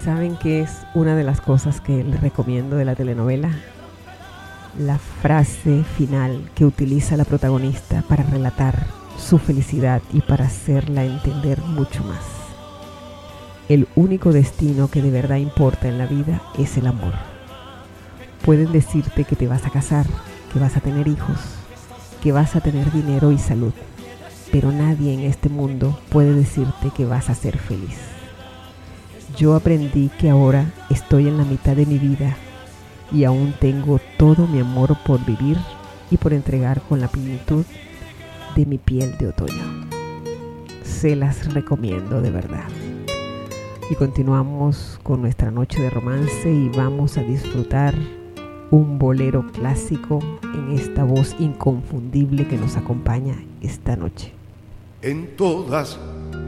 ¿Saben 0.00 0.36
qué 0.36 0.60
es 0.60 0.82
una 0.94 1.16
de 1.16 1.24
las 1.24 1.40
cosas 1.40 1.80
que 1.80 2.04
les 2.04 2.20
recomiendo 2.20 2.76
de 2.76 2.84
la 2.84 2.94
telenovela? 2.94 3.50
La 4.78 4.98
frase 4.98 5.82
final 5.96 6.50
que 6.54 6.64
utiliza 6.64 7.16
la 7.16 7.24
protagonista 7.24 8.02
para 8.08 8.24
relatar 8.24 8.86
su 9.18 9.38
felicidad 9.38 10.00
y 10.12 10.20
para 10.20 10.46
hacerla 10.46 11.04
entender 11.04 11.60
mucho 11.62 12.02
más. 12.04 12.24
El 13.68 13.86
único 13.96 14.32
destino 14.32 14.88
que 14.88 15.02
de 15.02 15.10
verdad 15.10 15.36
importa 15.36 15.88
en 15.88 15.98
la 15.98 16.06
vida 16.06 16.40
es 16.56 16.76
el 16.78 16.86
amor. 16.86 17.12
Pueden 18.44 18.72
decirte 18.72 19.24
que 19.24 19.36
te 19.36 19.46
vas 19.46 19.66
a 19.66 19.70
casar, 19.70 20.06
que 20.52 20.58
vas 20.58 20.76
a 20.76 20.80
tener 20.80 21.08
hijos, 21.08 21.36
que 22.22 22.32
vas 22.32 22.56
a 22.56 22.60
tener 22.60 22.90
dinero 22.92 23.30
y 23.30 23.38
salud, 23.38 23.72
pero 24.50 24.72
nadie 24.72 25.12
en 25.12 25.20
este 25.20 25.48
mundo 25.48 25.98
puede 26.08 26.32
decirte 26.32 26.90
que 26.96 27.04
vas 27.04 27.28
a 27.28 27.34
ser 27.34 27.58
feliz. 27.58 27.98
Yo 29.36 29.54
aprendí 29.54 30.10
que 30.18 30.30
ahora 30.30 30.72
estoy 30.88 31.28
en 31.28 31.36
la 31.36 31.44
mitad 31.44 31.76
de 31.76 31.84
mi 31.84 31.98
vida 31.98 32.36
y 33.12 33.24
aún 33.24 33.54
tengo 33.60 34.00
todo 34.16 34.46
mi 34.46 34.60
amor 34.60 34.96
por 35.04 35.24
vivir 35.24 35.58
y 36.10 36.16
por 36.16 36.32
entregar 36.32 36.80
con 36.80 37.00
la 37.00 37.08
plenitud 37.08 37.64
de 38.54 38.66
mi 38.66 38.78
piel 38.78 39.16
de 39.18 39.28
otoño. 39.28 39.88
Se 40.82 41.16
las 41.16 41.52
recomiendo 41.52 42.20
de 42.20 42.30
verdad. 42.30 42.68
Y 43.90 43.94
continuamos 43.94 45.00
con 45.02 45.22
nuestra 45.22 45.50
noche 45.50 45.80
de 45.80 45.90
romance 45.90 46.50
y 46.50 46.68
vamos 46.68 47.16
a 47.16 47.22
disfrutar 47.22 47.94
un 48.70 48.98
bolero 48.98 49.46
clásico 49.52 50.18
en 50.42 50.72
esta 50.72 51.04
voz 51.04 51.34
inconfundible 51.38 52.46
que 52.46 52.58
nos 52.58 52.76
acompaña 52.76 53.34
esta 53.62 53.96
noche. 53.96 54.32
En 55.00 55.36
todas 55.36 55.98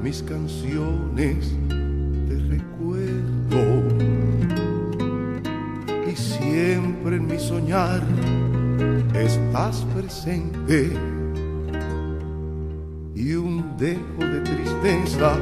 mis 0.03 0.23
canciones 0.23 1.55
te 1.69 2.37
recuerdo 2.49 3.83
y 6.11 6.17
siempre 6.17 7.17
en 7.17 7.27
mi 7.27 7.39
soñar 7.39 8.03
estás 9.15 9.87
presente 9.95 10.93
dejo 13.81 14.18
de 14.18 14.41
tristeza 14.41 15.39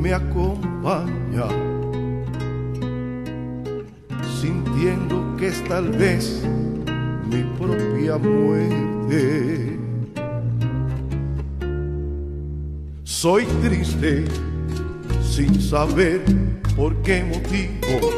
me 0.00 0.14
acompaña 0.14 1.48
sintiendo 4.40 5.36
que 5.36 5.48
es 5.48 5.64
tal 5.64 5.88
vez 5.88 6.44
mi 7.28 7.42
propia 7.58 8.16
muerte. 8.16 9.76
Soy 13.02 13.44
triste 13.60 14.24
sin 15.20 15.60
saber 15.60 16.22
por 16.76 16.94
qué 17.02 17.24
motivo. 17.24 18.10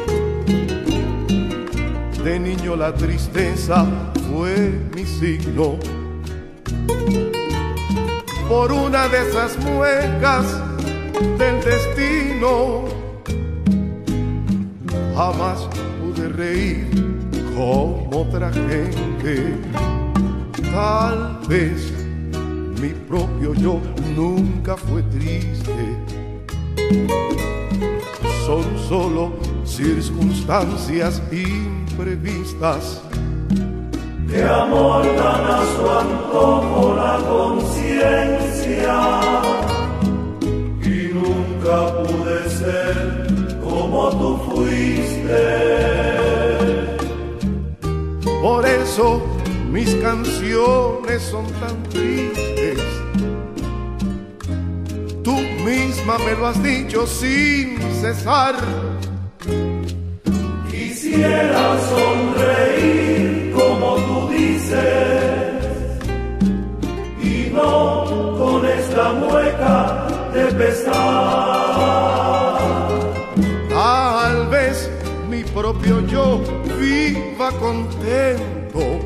De 2.23 2.39
niño 2.39 2.75
la 2.75 2.93
tristeza 2.93 3.85
fue 4.29 4.71
mi 4.95 5.03
signo. 5.03 5.79
Por 8.47 8.71
una 8.71 9.07
de 9.07 9.27
esas 9.27 9.57
muecas 9.57 10.45
del 11.37 11.63
destino, 11.63 12.85
jamás 15.15 15.67
pude 15.99 16.29
reír 16.29 16.87
como 17.55 18.07
otra 18.13 18.51
gente. 18.53 19.55
Tal 20.71 21.39
vez 21.47 21.91
mi 22.79 22.89
propio 23.07 23.53
yo 23.55 23.79
nunca 24.15 24.77
fue 24.77 25.01
triste. 25.03 25.97
Son 28.45 28.63
solo 28.87 29.33
circunstancias 29.65 31.21
imprevistas. 31.31 33.01
De 34.35 34.43
amor 34.43 35.01
dan 35.15 35.45
a 35.45 35.61
su 35.73 35.89
antojo 35.89 36.93
la 36.93 37.15
conciencia 37.25 38.97
y 40.83 41.13
nunca 41.13 41.75
pude 42.03 42.49
ser 42.49 42.95
como 43.63 44.09
tú 44.19 44.37
fuiste. 44.51 45.43
Por 48.41 48.65
eso 48.65 49.21
mis 49.71 49.95
canciones 49.95 51.21
son 51.21 51.45
tan 51.61 51.81
tristes. 51.83 52.81
Tú 55.23 55.37
misma 55.63 56.17
me 56.17 56.33
lo 56.35 56.47
has 56.47 56.61
dicho 56.61 57.07
sin 57.07 57.79
cesar. 58.01 58.55
Quisiera 60.69 61.79
sonreír 61.89 62.14
esta 68.95 69.11
mueca 69.11 70.07
de 70.33 70.45
pesar. 70.53 70.93
Tal 73.69 74.47
vez 74.47 74.89
mi 75.29 75.43
propio 75.43 75.99
yo 76.07 76.41
viva 76.79 77.51
contento. 77.59 79.01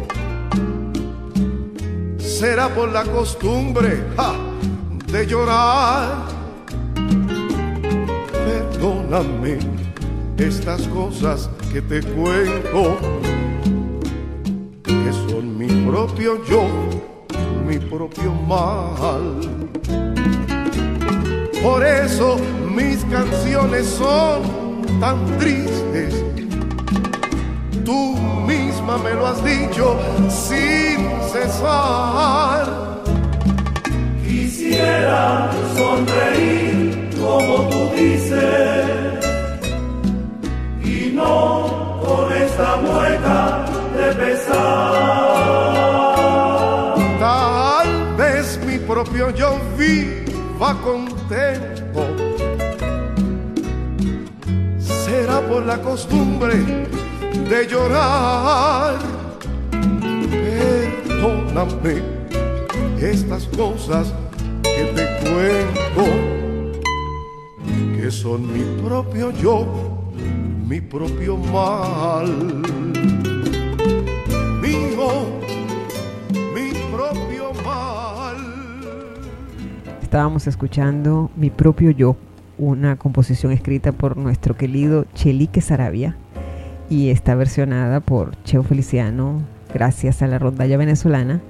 Será 2.19 2.69
por 2.69 2.89
la 2.89 3.03
costumbre 3.03 4.03
de 5.07 5.25
llorar. 5.25 6.27
Perdóname 8.31 9.57
estas 10.37 10.83
cosas 10.89 11.49
que 11.73 11.81
te 11.81 12.01
cuento, 12.03 12.95
que 14.83 15.11
son 15.27 15.57
mi 15.57 15.67
propio 15.89 16.45
yo, 16.45 16.67
propio 17.89 18.31
mal. 18.47 19.39
Por 21.63 21.85
eso 21.85 22.37
mis 22.75 23.03
canciones 23.05 23.87
son 23.87 24.81
tan 24.99 25.17
tristes. 25.39 26.13
Tú 27.83 28.15
misma 28.47 28.97
me 28.97 29.13
lo 29.13 29.27
has 29.27 29.43
dicho 29.43 29.97
sin 30.29 30.97
cesar. 31.31 32.67
Quisiera 34.25 35.49
sonreír 35.75 37.09
como 37.19 37.69
tú 37.69 37.89
dices 37.95 38.85
y 40.83 41.11
no 41.13 41.99
con 42.05 42.31
esta 42.33 42.77
mueca 42.77 43.65
de 43.97 44.15
pesar. 44.15 45.28
Propio 49.09 49.29
yo 49.31 49.59
viva 49.77 50.75
contento. 50.83 52.01
Será 54.79 55.41
por 55.41 55.65
la 55.65 55.81
costumbre 55.81 56.55
de 57.49 57.67
llorar. 57.67 58.97
Perdóname 61.09 62.03
estas 63.01 63.45
cosas 63.57 64.13
que 64.61 64.85
te 64.95 65.05
cuento, 65.21 66.05
que 67.95 68.11
son 68.11 68.53
mi 68.53 68.63
propio 68.83 69.31
yo, 69.31 69.65
mi 70.67 70.81
propio 70.81 71.37
mal. 71.37 72.88
Estábamos 80.09 80.47
escuchando 80.47 81.29
Mi 81.35 81.51
propio 81.51 81.91
yo, 81.91 82.15
una 82.57 82.95
composición 82.95 83.51
escrita 83.51 83.91
por 83.91 84.17
nuestro 84.17 84.57
querido 84.57 85.05
Chelique 85.13 85.61
Sarabia 85.61 86.17
y 86.89 87.11
está 87.11 87.35
versionada 87.35 87.99
por 87.99 88.31
Cheo 88.41 88.63
Feliciano 88.63 89.43
gracias 89.71 90.23
a 90.23 90.27
la 90.27 90.39
rondalla 90.39 90.77
venezolana. 90.77 91.41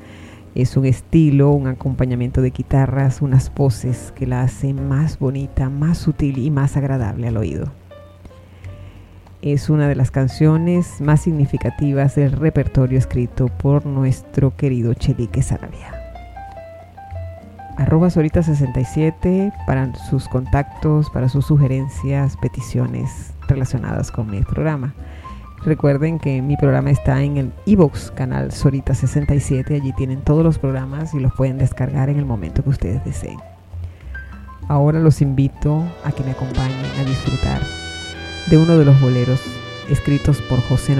Es 0.56 0.76
un 0.76 0.86
estilo, 0.86 1.52
un 1.52 1.68
acompañamiento 1.68 2.42
de 2.42 2.50
guitarras, 2.50 3.22
unas 3.22 3.50
voces 3.56 4.12
que 4.14 4.28
la 4.28 4.42
hacen 4.42 4.90
más 4.90 5.20
bonita, 5.20 5.70
más 5.70 5.98
sutil 5.98 6.38
y 6.38 6.52
más 6.52 6.76
agradable 6.76 7.30
al 7.30 7.38
oído. 7.38 7.72
Es 9.42 9.70
una 9.70 9.88
de 9.88 9.96
las 9.96 10.12
canciones 10.12 11.00
más 11.00 11.22
significativas 11.22 12.16
del 12.16 12.34
repertorio 12.34 13.00
escrito 13.00 13.48
por 13.48 13.86
nuestro 13.86 14.54
querido 14.58 14.94
Chelique 14.96 15.44
Sarabia 15.44 15.99
arroba 17.80 18.08
Sorita67 18.10 19.54
para 19.66 19.96
sus 19.96 20.28
contactos, 20.28 21.10
para 21.10 21.30
sus 21.30 21.46
sugerencias, 21.46 22.36
peticiones 22.38 23.34
relacionadas 23.48 24.12
con 24.12 24.30
mi 24.30 24.42
programa. 24.42 24.94
Recuerden 25.64 26.20
que 26.20 26.42
mi 26.42 26.58
programa 26.58 26.92
está 26.92 27.24
en 27.24 27.38
el 27.38 27.54
iVoox 27.66 28.12
canal 28.12 28.52
Sorita67. 28.52 29.76
Allí 29.76 29.94
tienen 29.94 30.22
todos 30.22 30.44
los 30.44 30.60
programas 30.60 31.14
y 31.14 31.20
los 31.20 31.34
pueden 31.34 31.58
descargar 31.58 32.10
en 32.10 32.20
el 32.20 32.26
momento 32.26 32.64
que 32.64 32.70
ustedes 32.70 33.04
deseen. 33.06 33.40
Ahora 34.68 35.00
los 35.00 35.22
invito 35.22 35.84
a 36.04 36.12
que 36.12 36.24
me 36.24 36.32
acompañen 36.32 36.86
a 37.00 37.04
disfrutar 37.04 37.62
de 38.50 38.58
uno 38.58 38.78
de 38.78 38.86
los 38.86 39.00
boleros 39.02 39.42
escritos 39.90 40.42
por 40.44 40.62
José 40.64 40.96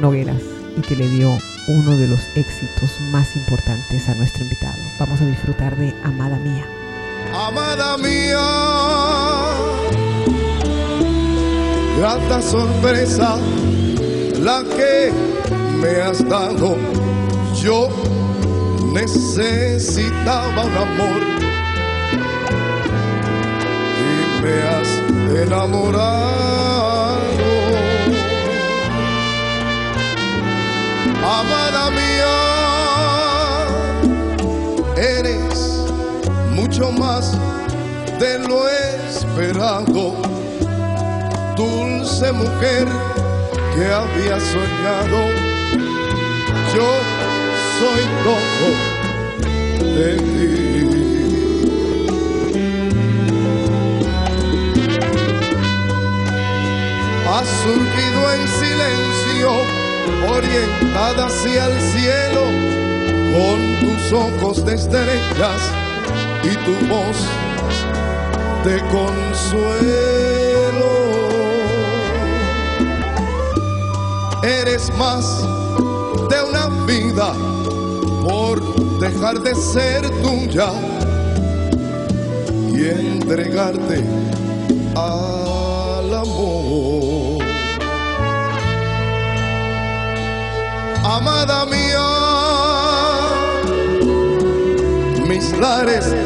Nogueras 0.00 0.42
y 0.76 0.80
que 0.82 0.96
le 0.96 1.08
dio 1.08 1.30
uno 1.66 1.96
de 1.96 2.06
los 2.06 2.28
éxitos 2.34 3.00
más 3.10 3.36
importantes 3.36 4.08
a 4.08 4.14
nuestro 4.14 4.42
invitado. 4.44 4.78
Vamos 4.98 5.20
a 5.20 5.26
disfrutar 5.26 5.76
de 5.76 5.94
Amada 6.02 6.38
Mía. 6.38 6.66
Amada 7.32 7.96
mía, 7.98 8.38
grata 11.98 12.40
sorpresa 12.40 13.38
la 14.40 14.62
que 14.62 15.12
me 15.80 16.00
has 16.00 16.24
dado. 16.28 16.76
Yo 17.60 17.88
necesitaba 18.92 20.64
un 20.64 20.76
amor 20.76 21.22
y 23.98 24.42
me 24.42 24.62
has 24.62 24.88
enamorado. 25.42 26.63
Amada 31.26 31.90
mía, 31.90 32.36
eres 34.94 35.86
mucho 36.50 36.92
más 36.92 37.32
de 38.18 38.38
lo 38.40 38.68
esperado. 38.68 40.16
Dulce 41.56 42.30
mujer 42.32 42.86
que 43.74 43.86
había 43.86 44.38
soñado, 44.38 45.18
yo 46.74 46.88
soy 47.78 48.04
todo 48.24 48.66
de 49.96 50.16
ti. 50.16 50.44
Has 57.32 57.48
surgido 57.64 58.20
en 58.34 58.42
silencio, 58.60 59.48
orientada 60.28 61.26
hacia 61.26 61.66
el 61.66 61.80
cielo, 61.80 62.44
con 63.34 63.80
tus 63.80 64.12
ojos 64.12 64.64
de 64.64 64.74
estrellas 64.74 65.60
y 66.42 66.54
tu 66.64 66.86
voz 66.86 67.16
de 68.64 68.80
consuelo. 68.88 69.74
Eres 74.42 74.90
más 74.96 75.42
de 76.30 76.42
una 76.42 76.86
vida 76.86 77.32
por 78.22 78.60
dejar 79.00 79.40
de 79.40 79.54
ser 79.54 80.08
tuya 80.22 80.70
y 82.72 82.88
entregarte 82.88 84.04
al 84.94 86.14
amor. 86.14 87.13
Amada 91.06 91.66
mía, 91.66 92.00
mis 95.28 95.52
lares 95.58 96.16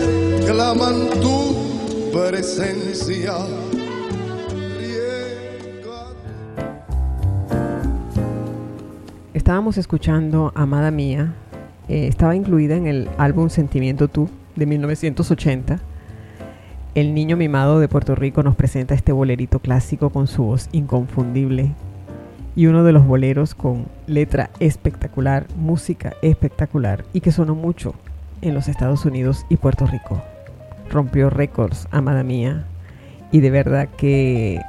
claman 0.47 1.11
tu 1.21 2.13
presencia. 2.13 3.35
Estábamos 9.35 9.79
escuchando 9.79 10.53
Amada 10.55 10.93
Mía, 10.93 11.35
eh, 11.89 12.07
estaba 12.07 12.37
incluida 12.37 12.77
en 12.77 12.87
el 12.87 13.09
álbum 13.19 13.49
Sentimiento 13.51 14.07
Tú 14.07 14.31
de 14.55 14.65
1980. 14.67 15.81
El 16.95 17.15
niño 17.15 17.37
mimado 17.37 17.81
de 17.81 17.89
Puerto 17.89 18.15
Rico 18.15 18.45
nos 18.45 18.55
presenta 18.55 18.95
este 18.95 19.11
bolerito 19.11 19.59
clásico 19.59 20.11
con 20.11 20.29
su 20.29 20.45
voz 20.45 20.69
inconfundible 20.71 21.75
y 22.59 22.67
uno 22.67 22.83
de 22.83 22.91
los 22.91 23.07
boleros 23.07 23.55
con 23.55 23.87
letra 24.09 24.51
espectacular, 24.59 25.47
música 25.57 26.15
espectacular 26.23 27.05
y 27.13 27.21
que 27.21 27.31
sonó 27.31 27.55
mucho 27.55 27.95
en 28.43 28.53
los 28.53 28.67
Estados 28.67 29.05
Unidos 29.05 29.47
y 29.49 29.59
Puerto 29.59 29.87
Rico. 29.87 30.21
Rompió 30.91 31.31
récords, 31.31 31.87
Amada 31.93 32.25
Mía, 32.25 32.65
y 33.31 33.39
de 33.43 33.51
verdad 33.51 33.89
que 33.97 34.61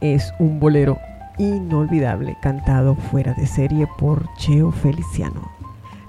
es 0.00 0.32
un 0.38 0.60
bolero 0.60 0.98
inolvidable 1.36 2.36
cantado 2.40 2.94
fuera 2.94 3.34
de 3.34 3.48
serie 3.48 3.88
por 3.98 4.32
Cheo 4.36 4.70
Feliciano. 4.70 5.50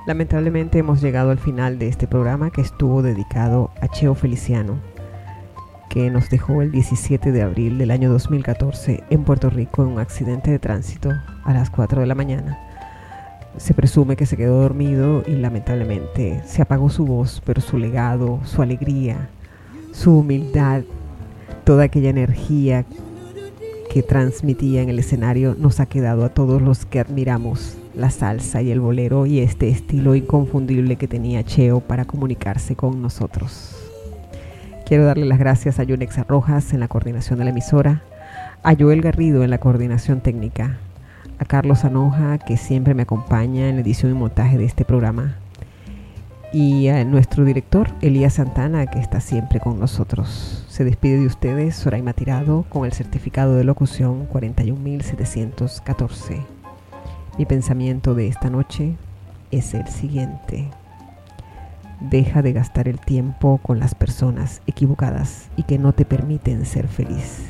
Lamentablemente 0.06 0.78
hemos 0.78 1.02
llegado 1.02 1.32
al 1.32 1.40
final 1.40 1.80
de 1.80 1.88
este 1.88 2.06
programa 2.06 2.52
que 2.52 2.62
estuvo 2.62 3.02
dedicado 3.02 3.72
a 3.82 3.88
Cheo 3.88 4.14
Feliciano, 4.14 4.78
que 5.94 6.10
nos 6.10 6.32
dejó 6.32 6.64
el 6.64 6.72
17 6.72 7.32
de 7.32 7.44
abril 7.44 7.78
del 7.78 7.92
año 7.92 8.12
2014 8.12 9.04
en 9.12 9.24
Puerto 9.24 9.52
Rico 9.52 9.84
en 9.84 9.90
un 9.90 10.00
accidente 10.00 10.50
de 10.50 10.58
tránsito 10.58 11.12
a 11.44 11.54
las 11.54 11.70
4 11.70 12.02
de 12.02 12.08
la 12.08 12.16
mañana. 12.16 12.58
Se 13.58 13.76
presume 13.76 14.16
que 14.16 14.26
se 14.26 14.36
quedó 14.36 14.60
dormido 14.60 15.24
y 15.28 15.34
lamentablemente 15.36 16.42
se 16.48 16.64
apagó 16.64 16.90
su 16.90 17.06
voz, 17.06 17.44
pero 17.46 17.62
su 17.62 17.78
legado, 17.78 18.40
su 18.44 18.64
alegría, 18.64 19.30
su 19.92 20.18
humildad, 20.18 20.82
toda 21.64 21.84
aquella 21.84 22.10
energía 22.10 22.86
que 23.92 24.02
transmitía 24.02 24.82
en 24.82 24.90
el 24.90 24.98
escenario 24.98 25.56
nos 25.60 25.80
ha 25.80 25.86
quedado 25.86 26.26
a 26.26 26.30
todos 26.30 26.60
los 26.60 26.88
que 26.88 27.02
admiramos 27.02 27.78
la 27.94 28.10
salsa 28.10 28.64
y 28.64 28.72
el 28.72 28.80
bolero 28.80 29.28
y 29.28 29.42
este 29.42 29.70
estilo 29.70 30.16
inconfundible 30.16 30.96
que 30.96 31.08
tenía 31.08 31.44
Cheo 31.44 31.82
para 31.82 32.06
comunicarse 32.06 32.76
con 32.76 33.00
nosotros. 33.00 33.83
Quiero 34.86 35.06
darle 35.06 35.26
las 35.26 35.40
gracias 35.40 35.80
a 35.80 35.84
Yunexa 35.84 36.26
Rojas 36.26 36.74
en 36.74 36.82
la 36.82 36.90
coordinación 36.90 37.40
de 37.40 37.46
la 37.46 37.52
emisora, 37.52 38.04
a 38.64 38.76
Joel 38.76 39.02
Garrido 39.02 39.42
en 39.44 39.50
la 39.50 39.58
coordinación 39.58 40.20
técnica, 40.20 40.78
a 41.40 41.46
Carlos 41.46 41.86
Anoja 41.86 42.38
que 42.38 42.58
siempre 42.58 42.94
me 42.94 43.04
acompaña 43.04 43.70
en 43.70 43.76
la 43.76 43.82
edición 43.82 44.12
y 44.12 44.16
montaje 44.16 44.58
de 44.58 44.66
este 44.66 44.84
programa, 44.84 45.38
y 46.52 46.90
a 46.90 47.06
nuestro 47.06 47.46
director 47.46 47.88
Elías 48.02 48.34
Santana 48.34 48.86
que 48.88 49.00
está 49.00 49.22
siempre 49.22 49.62
con 49.62 49.80
nosotros. 49.80 50.66
Se 50.68 50.84
despide 50.84 51.20
de 51.20 51.28
ustedes 51.28 51.76
Soraima 51.76 52.12
Tirado 52.12 52.66
con 52.68 52.84
el 52.86 52.92
certificado 52.92 53.56
de 53.56 53.64
locución 53.64 54.26
41714. 54.26 56.42
Mi 57.38 57.46
pensamiento 57.46 58.16
de 58.16 58.28
esta 58.28 58.50
noche 58.50 58.98
es 59.50 59.74
el 59.74 59.88
siguiente. 59.88 60.72
Deja 62.00 62.42
de 62.42 62.54
gastar 62.54 62.88
el 62.88 63.00
tiempo 63.00 63.60
con 63.64 63.80
las 63.80 63.96
personas 63.96 64.62
equivocadas 64.68 65.50
y 65.56 65.64
que 65.64 65.78
no 65.78 65.94
te 65.94 66.06
permiten 66.06 66.66
ser 66.66 66.88
feliz. 66.88 67.46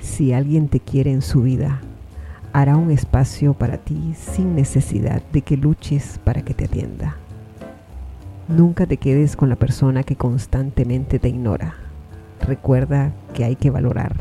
Si 0.00 0.32
alguien 0.32 0.68
te 0.68 0.80
quiere 0.80 1.12
en 1.12 1.22
su 1.22 1.42
vida, 1.42 1.80
hará 2.52 2.76
un 2.76 2.90
espacio 2.90 3.54
para 3.54 3.78
ti 3.78 4.14
sin 4.14 4.54
necesidad 4.54 5.22
de 5.32 5.42
que 5.42 5.56
luches 5.56 6.18
para 6.24 6.42
que 6.42 6.54
te 6.54 6.64
atienda. 6.64 7.16
Nunca 8.48 8.86
te 8.86 8.96
quedes 8.96 9.36
con 9.36 9.48
la 9.48 9.56
persona 9.56 10.02
que 10.02 10.16
constantemente 10.16 11.18
te 11.18 11.28
ignora. 11.28 11.74
Recuerda 12.40 13.12
que 13.34 13.44
hay 13.44 13.54
que 13.54 13.70
valorar 13.70 14.16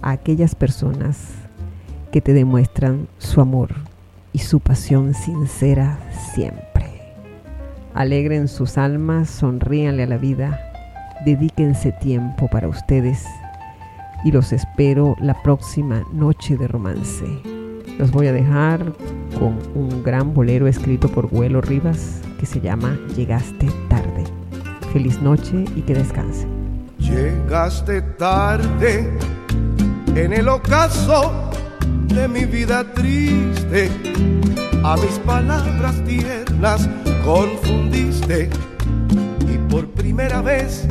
a 0.00 0.12
aquellas 0.12 0.54
personas 0.54 1.18
que 2.10 2.20
te 2.20 2.32
demuestran 2.32 3.08
su 3.18 3.40
amor 3.40 3.74
y 4.32 4.38
su 4.38 4.60
pasión 4.60 5.12
sincera 5.12 5.98
siempre. 6.32 6.67
Alegren 7.98 8.46
sus 8.46 8.78
almas, 8.78 9.28
sonríanle 9.28 10.04
a 10.04 10.06
la 10.06 10.18
vida, 10.18 10.60
dedíquense 11.24 11.90
tiempo 11.90 12.46
para 12.46 12.68
ustedes 12.68 13.24
y 14.22 14.30
los 14.30 14.52
espero 14.52 15.16
la 15.18 15.34
próxima 15.42 16.04
noche 16.12 16.56
de 16.56 16.68
romance. 16.68 17.26
Los 17.98 18.12
voy 18.12 18.28
a 18.28 18.32
dejar 18.32 18.92
con 19.36 19.58
un 19.74 20.04
gran 20.04 20.32
bolero 20.32 20.68
escrito 20.68 21.08
por 21.08 21.26
Huelo 21.32 21.60
Rivas 21.60 22.20
que 22.38 22.46
se 22.46 22.60
llama 22.60 22.96
Llegaste 23.16 23.66
tarde. 23.88 24.22
Feliz 24.92 25.20
noche 25.20 25.64
y 25.74 25.80
que 25.80 25.94
descanse. 25.94 26.46
Llegaste 27.00 28.00
tarde 28.02 29.12
en 30.14 30.34
el 30.34 30.48
ocaso 30.48 31.50
de 32.14 32.28
mi 32.28 32.44
vida 32.44 32.84
triste. 32.94 33.90
A 34.84 34.96
mis 34.96 35.18
palabras 35.26 36.00
tiernas 36.04 36.88
confundiste 37.24 38.50
y 39.46 39.58
por 39.70 39.88
primera 39.88 40.42
vez 40.42 40.86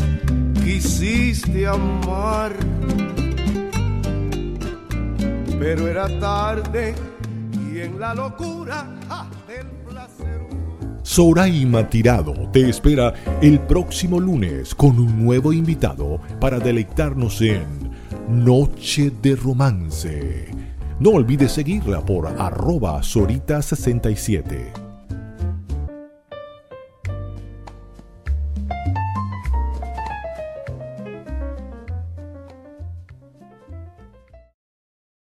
quisiste 0.64 1.68
amar 1.68 2.54
pero 5.60 5.88
era 5.88 6.08
tarde 6.20 6.94
y 7.72 7.80
en 7.80 8.00
la 8.00 8.14
locura 8.14 8.88
del 9.48 9.68
placer. 9.90 10.48
Soraima 11.04 11.90
Tirado 11.90 12.34
te 12.52 12.70
espera 12.70 13.14
el 13.42 13.60
próximo 13.62 14.20
lunes 14.20 14.76
con 14.76 15.00
un 15.00 15.26
nuevo 15.26 15.52
invitado 15.54 16.20
para 16.40 16.60
deleitarnos 16.60 17.42
en 17.42 17.66
Noche 18.30 19.12
de 19.22 19.36
Romance. 19.36 20.52
No 21.00 21.12
olvides 21.12 21.52
seguirla 21.52 22.06
por 22.06 22.28
arroba 22.28 23.02
Sorita67. 23.02 24.87